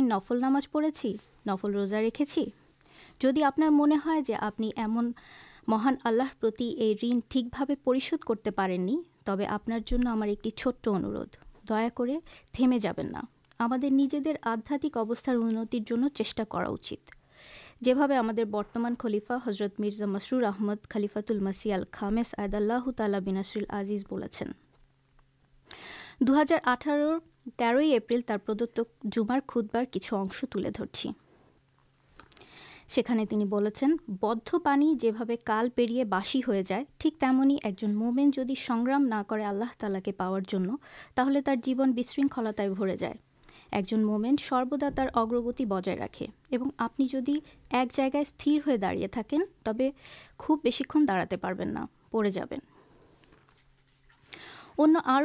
نفل 0.02 0.40
نماز 0.40 0.70
پڑے 0.70 1.12
نفل 1.46 1.74
روزہ 1.74 1.94
رکھے 1.96 2.24
چھوٹی 3.20 3.42
آپ 3.44 3.58
من 3.60 3.92
ہے 4.06 4.20
جو 4.26 4.34
آپ 4.40 4.62
ایمن 4.76 5.10
مہان 5.68 5.94
آللہ 6.04 6.22
ورن 6.42 7.20
ٹھیک 7.28 7.54
پریشد 7.84 8.24
کرتے 8.24 8.50
پی 8.52 8.96
تب 9.24 9.42
آپ 9.48 9.70
کی 10.42 10.50
چھٹ 10.50 10.88
اندھ 10.88 11.68
دیا 11.68 11.88
تھے 12.54 12.66
مجھے 12.66 13.88
نجی 13.90 14.18
آدھات 14.42 14.84
اوستار 14.94 15.34
انتر 15.34 16.08
چاہا 16.08 17.14
جب 17.80 17.96
بھی 17.96 18.16
ہمارے 18.16 18.44
برتمان 18.44 18.94
خلیفا 18.98 19.36
حضرت 19.46 19.80
مرزا 19.80 20.06
مسر 20.06 20.42
احمد 20.42 20.86
خلیفاتل 20.90 21.38
مسیال 21.38 21.84
خامس 21.92 22.34
ادال 22.38 22.70
دو 26.20 26.40
ہزار 26.40 26.58
اٹھاروں 26.64 27.18
تر 27.56 27.76
ایپت 27.76 28.30
جدھر 29.12 29.40
ترسی 30.72 31.08
بدھ 34.08 34.54
پانی 34.64 34.94
کال 35.44 35.68
پیرے 35.74 36.04
باسی 36.04 36.40
ہو 36.48 36.54
جائے 36.66 36.84
ٹھیک 36.98 37.18
تم 37.20 37.42
ہی 37.50 37.56
ایک 37.62 37.84
مومین 37.84 38.30
جدید 38.30 38.58
سنگرام 38.58 39.02
نہ 39.02 39.22
آلہ 39.30 39.98
کے 40.04 40.12
پاور 40.12 40.40
تر 41.44 41.54
جیونت 41.64 41.96
ایک 43.76 43.86
جن 43.86 44.04
مومینٹ 44.04 44.40
سروا 44.40 44.88
تر 44.96 45.08
اگرگتی 45.14 45.64
بجائے 45.64 45.96
رکھے 45.98 46.26
آپ 46.78 47.00
ایک 47.00 47.92
جائیں 47.92 48.20
اس 48.20 48.32
داڑی 48.82 49.06
تب 49.64 49.82
خوب 50.36 50.60
بہت 50.64 51.08
داڑا 51.08 51.24
نہ 51.64 51.78
پڑے 52.10 52.30
جا 52.30 52.44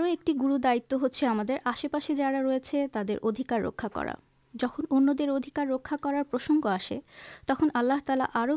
ایک 0.05 0.29
گرو 0.43 0.57
دائت 0.57 0.93
ہوگا 0.93 1.53
آسے 1.65 1.87
پاس 1.87 2.11
جا 2.17 2.31
رہے 2.31 2.57
ہیں 2.73 2.87
تر 2.87 3.17
ادھکار 3.23 3.61
رکھا 3.61 3.87
کر 3.87 4.07
جن 4.53 5.09
اگر 5.09 5.29
ادھکار 5.29 5.67
رکھا 5.67 5.95
کر 6.01 6.13
پرسنگ 6.31 6.65
آسے 6.65 6.99
تک 7.45 7.63
اللہ 7.73 8.05
تعالی 8.05 8.23
اور 8.33 8.49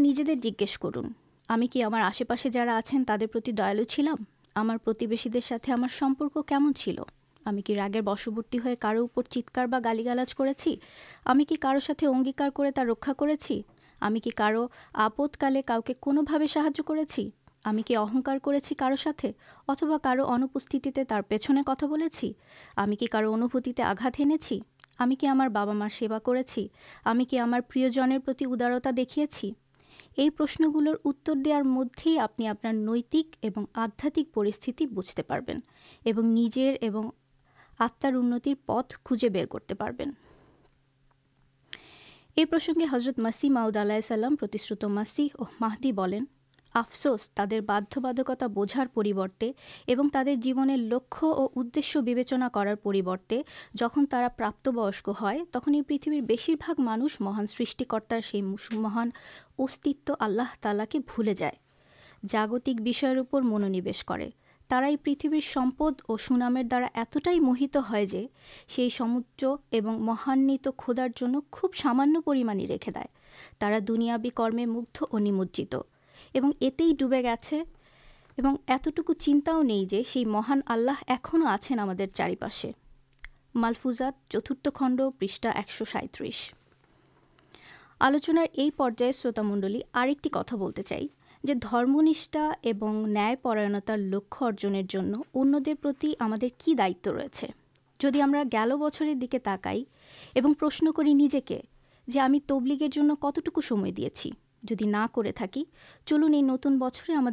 ہمیں 1.51 2.01
آشے 2.01 2.23
پاسے 2.23 2.49
جارا 2.49 2.79
آپ 2.85 3.47
دلو 3.47 3.83
چلامش 3.83 6.03
کمن 6.47 6.73
چلیں 6.73 7.75
راگر 7.75 8.01
بشبرتی 8.01 8.57
کاروپر 8.79 9.21
چیتار 9.29 9.65
بالی 9.65 10.05
گالج 10.05 10.35
کرتے 10.35 10.75
اگیار 11.25 12.49
کو 12.49 12.63
کارو 14.37 14.67
آپتکال 14.93 15.57
کرتوا 15.67 16.23
کنوپستی 20.07 20.79
پیچھنے 21.27 21.61
کتا 21.67 21.85
بول 21.85 22.03
ہمیں 22.77 22.95
کی 22.95 23.05
کارو 23.05 23.33
انوات 23.33 24.19
اینے 24.19 24.37
کی 25.15 25.27
ببا 25.49 25.65
مار 25.65 25.89
سے 25.89 26.07
پر 28.17 28.33
ادارتا 28.39 28.89
دیکھیں 28.97 29.25
یہاں 30.17 32.19
آپ 32.19 32.65
نیتک 32.65 33.35
اور 33.41 33.63
آدھات 33.73 34.19
پرستی 34.33 34.87
بچتے 34.87 35.23
پڑے 35.23 35.53
آنتر 37.79 38.13
پت 38.65 38.93
خوجے 39.03 39.29
بر 39.29 39.45
کرتے 39.45 40.03
ہیں 40.03 40.11
یہ 42.35 42.45
پرسنگ 42.45 42.81
حضرت 42.91 43.19
مسی 43.19 43.49
ماؤد 43.49 43.77
اللہ 43.77 44.87
ماسی 44.87 45.27
ماہدی 45.59 45.91
بن 45.91 46.13
افسوس 46.75 47.29
تر 47.31 47.59
بھادا 47.65 48.47
بوجھار 48.47 48.85
پیبر 48.93 49.27
اور 49.87 50.09
تر 50.13 50.27
جیو 50.41 50.63
لک 50.65 51.15
اور 51.21 51.47
کرارے 52.53 53.41
جہاں 53.77 54.05
پراپت 54.37 54.67
بسک 54.67 55.09
ہے 55.21 55.37
تخلیق 55.51 55.87
پتھو 55.87 56.11
بسر 56.27 56.53
بھاگ 56.59 56.81
مانوش 56.81 57.19
مہان 57.21 57.47
سرتار 57.47 58.35
مہان 58.73 59.09
اس 59.57 59.79
آلہ 60.19 60.41
تعالا 60.61 60.85
کے 60.89 60.99
بھولی 60.99 61.33
جائے 61.33 61.55
جاگتک 62.29 62.81
بھی 62.81 62.91
منونوش 63.43 64.03
کرتھ 64.05 66.01
اور 66.07 66.17
سنامر 66.19 66.63
دارا 66.71 66.87
اتائی 66.95 67.39
موہت 67.39 67.77
ہے 67.91 68.15
مہان 69.81 70.57
کھدار 70.77 71.23
سامان 71.81 72.21
پریما 72.25 72.53
رکھے 72.69 72.91
دے 72.91 73.05
تا 73.59 73.77
دنیا 73.87 74.17
کرمے 74.35 74.65
مگد 74.65 75.03
اور 75.09 75.19
نمجھت 75.21 75.75
ات 76.61 76.81
ڈوبے 76.99 77.23
گا 77.23 77.35
اتنا 78.67 79.13
چنتا 79.13 79.61
مہان 80.27 80.61
آللہ 80.65 80.91
ایسے 81.07 82.07
چارپاشے 82.07 82.71
مالفوزاد 83.55 84.11
چترت 84.29 84.67
خنڈ 84.75 85.01
پاس 85.19 85.83
سائترس 85.91 86.51
آلوچن 87.99 88.37
شروط 89.11 89.39
منڈل 89.39 89.79
اور 89.93 90.07
دمنیشا 91.43 92.51
اور 92.63 93.07
نئےپرا 93.07 93.95
لکھ 93.95 94.43
ارجن 94.43 94.81
کی 96.57 96.73
دائت 96.73 97.07
رد 97.07 97.43
گل 98.53 98.71
بچر 98.79 99.13
دیکھے 99.21 99.39
تاکائی 99.39 99.83
پرشن 100.59 100.91
کربلگیر 100.91 102.89
کتیں 102.89 104.31
جدی 104.63 104.85
نہ 104.85 105.05
چلن 106.05 106.77
بچر 106.77 107.11
ہم 107.11 107.29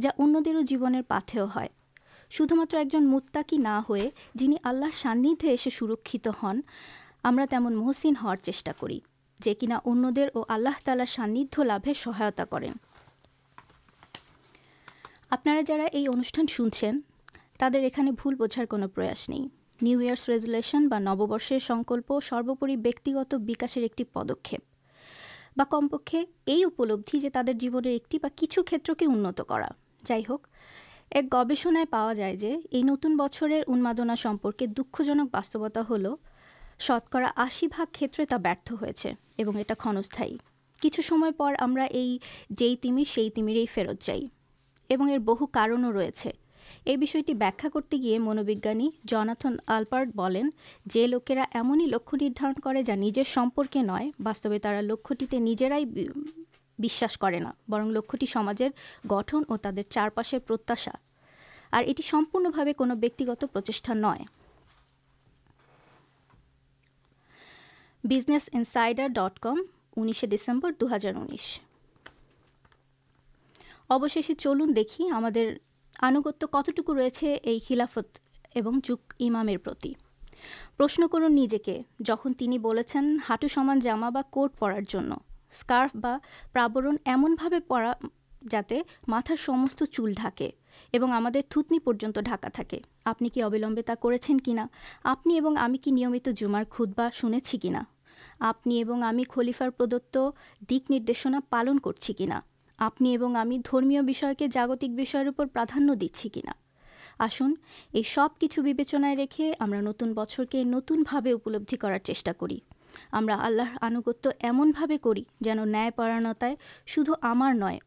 جا 0.00 0.10
انو 0.18 0.40
جیوے 0.66 1.00
شدھ 2.30 2.52
ماتھ 2.52 2.74
متھی 2.94 3.56
نہ 3.56 3.80
جنہیں 4.34 4.58
آللہ 4.62 4.86
ساندھے 4.94 5.48
ایسے 5.48 5.70
سرکت 5.70 6.28
ہن 6.42 6.60
ہم 7.24 7.38
محسین 7.70 8.14
ہار 8.22 8.36
چا 8.36 8.72
کر 8.80 8.90
اور 10.34 10.44
آللہ 10.48 10.68
تعالی 10.84 11.04
ساندھ 11.08 11.60
لو 11.60 11.92
سہا 11.94 12.28
کر 12.50 12.64
آپ 15.30 15.46
یہ 15.46 16.08
انوشان 16.08 16.46
شنچ 16.48 16.84
تر 17.58 17.70
بھجار 18.38 18.64
کو 18.64 18.76
پراس 18.94 19.28
نہیں 19.28 19.55
نیوئرس 19.82 20.28
ریزولیشن 20.28 20.88
نوبرشکل 21.02 22.00
سروپریگت 22.22 23.08
وکاشر 23.48 23.80
ایک 23.80 24.02
پدکے 24.12 24.56
کمپکے 25.70 26.22
یہلبھی 26.46 27.18
جو 27.20 27.28
تر 27.34 27.52
جیونے 27.60 27.90
ایکچوکی 27.90 29.04
انتوت 29.04 29.40
کرا 29.48 29.68
جک 30.04 30.30
ایک 31.10 31.34
گوشن 31.34 31.76
پا 31.90 32.12
جائے 32.12 32.82
نتن 32.82 33.16
بچر 33.16 33.52
انماد 33.66 34.00
دکھ 34.76 35.02
باستوت 35.32 35.78
ہل 35.90 36.06
شتکر 36.78 37.22
آشی 37.36 37.66
بھاگ 37.66 37.86
کھیت 37.92 38.20
ہوتے 38.70 39.12
اٹھا 39.38 39.74
کھنستھا 39.78 40.24
کچھ 40.82 41.00
سمجھا 41.00 41.86
یہ 41.90 42.18
جو 42.50 42.74
تیم 42.82 43.02
سی 43.14 43.30
تیمرے 43.30 43.64
فیرت 43.74 44.00
چاہیے 44.00 44.96
بہن 44.96 45.84
رہے 45.84 46.10
منویجانا 48.18 49.34
لکھارے 57.88 58.68
گھٹن 59.10 59.42
چارپا 59.90 60.22
پر 70.60 70.70
یہاں 70.82 71.24
اوشی 73.88 74.22
چلن 74.22 74.76
دیکھیے 74.76 75.10
آنگت 76.02 76.44
کتٹوک 76.52 76.90
ریست 76.90 78.18
چمام 78.54 79.48
پرشن 80.76 81.08
کرنجے 81.12 81.82
جہاں 82.04 83.02
ہاٹو 83.30 83.48
سمان 83.48 83.78
جاما 83.78 84.10
کوٹ 84.30 84.58
پڑارف 84.58 85.96
برن 86.54 86.96
ایم 87.04 87.26
پڑا 87.68 87.92
جب 88.42 88.72
چول 89.92 90.12
ڈا 90.12 90.28
اور 90.92 91.36
تھوتنی 91.48 91.78
پر 91.78 91.92
ڈاکا 91.92 92.48
تھا 92.52 92.62
آپ 93.04 93.22
نےما 93.22 93.92
کر 94.02 94.12
آپ 95.04 95.24
کی 95.82 95.90
نمت 95.90 96.28
جمار 96.36 96.64
کھود 96.70 96.92
بہ 96.96 97.08
شونے 97.12 97.40
کی 97.40 97.68
نا 97.68 97.82
آپ 98.40 98.68
خلیفاردت 99.30 100.18
دکن 100.70 101.34
پالن 101.50 101.78
کرنا 101.78 102.40
آپ 102.78 102.98
کے 104.38 104.46
جاگت 104.52 104.84
پراسی 105.52 105.80
نتر 109.80 110.44
کے 110.44 110.64
نتلبی 110.64 111.74
کرنا 111.74 112.02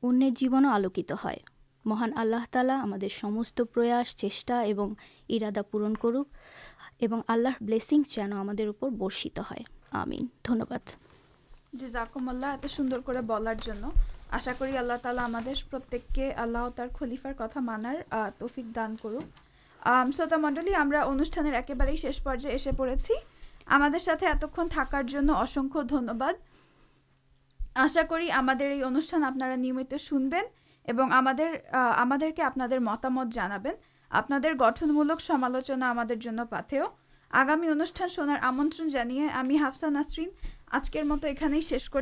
انیون 0.01 0.65
آلوکت 0.65 1.13
ہے 1.25 1.35
مہان 1.85 2.11
آللا 2.15 2.39
تعالی 2.51 2.73
ہمست 3.23 3.61
پر 3.73 3.85
ارادہ 5.29 5.61
پورن 5.71 5.93
کروکر 5.93 7.53
بلس 7.61 7.93
جان 8.09 8.33
برشت 8.97 9.39
ہے 9.51 9.63
آشا 14.29 14.51
کری 14.59 14.77
اللہ 14.77 14.93
تعالی 15.01 15.19
ہمت 15.19 15.95
کے 16.13 16.31
اللہ 16.37 16.83
خلیفار 16.99 17.33
کتنا 17.33 17.61
مانار 17.61 17.95
تفک 18.39 18.75
دان 18.75 18.95
کرو 19.03 19.19
شتا 20.17 20.37
مڈلی 20.37 20.75
ہمیں 20.75 20.97
ان 20.97 21.23
شیشے 21.23 22.49
ایسے 22.49 22.71
پڑے 22.77 22.95
ہمیں 23.67 23.97
اتنا 23.97 24.63
تھکارس 24.65 25.15
دھنباد 25.89 26.33
آشا 27.75 28.01
کری 28.09 28.31
ہم 28.31 28.49
انا 28.49 29.55
نمت 29.55 29.93
شنبین 29.99 30.45
اور 30.87 31.11
ہمیں 31.11 32.41
آپ 32.41 32.57
متامت 32.79 33.37
آپ 34.11 34.31
گٹنملک 34.59 35.21
سمالوچنا 35.21 35.93
پگامی 36.51 37.67
انوشان 37.67 38.07
شنار 38.07 38.37
آمن 38.41 38.69
ہمیں 39.33 39.57
حافانسر 39.57 40.21
آجکر 40.71 41.03
مت 41.03 41.25
یہ 41.25 41.61
شیش 41.61 41.89
کر 41.89 42.01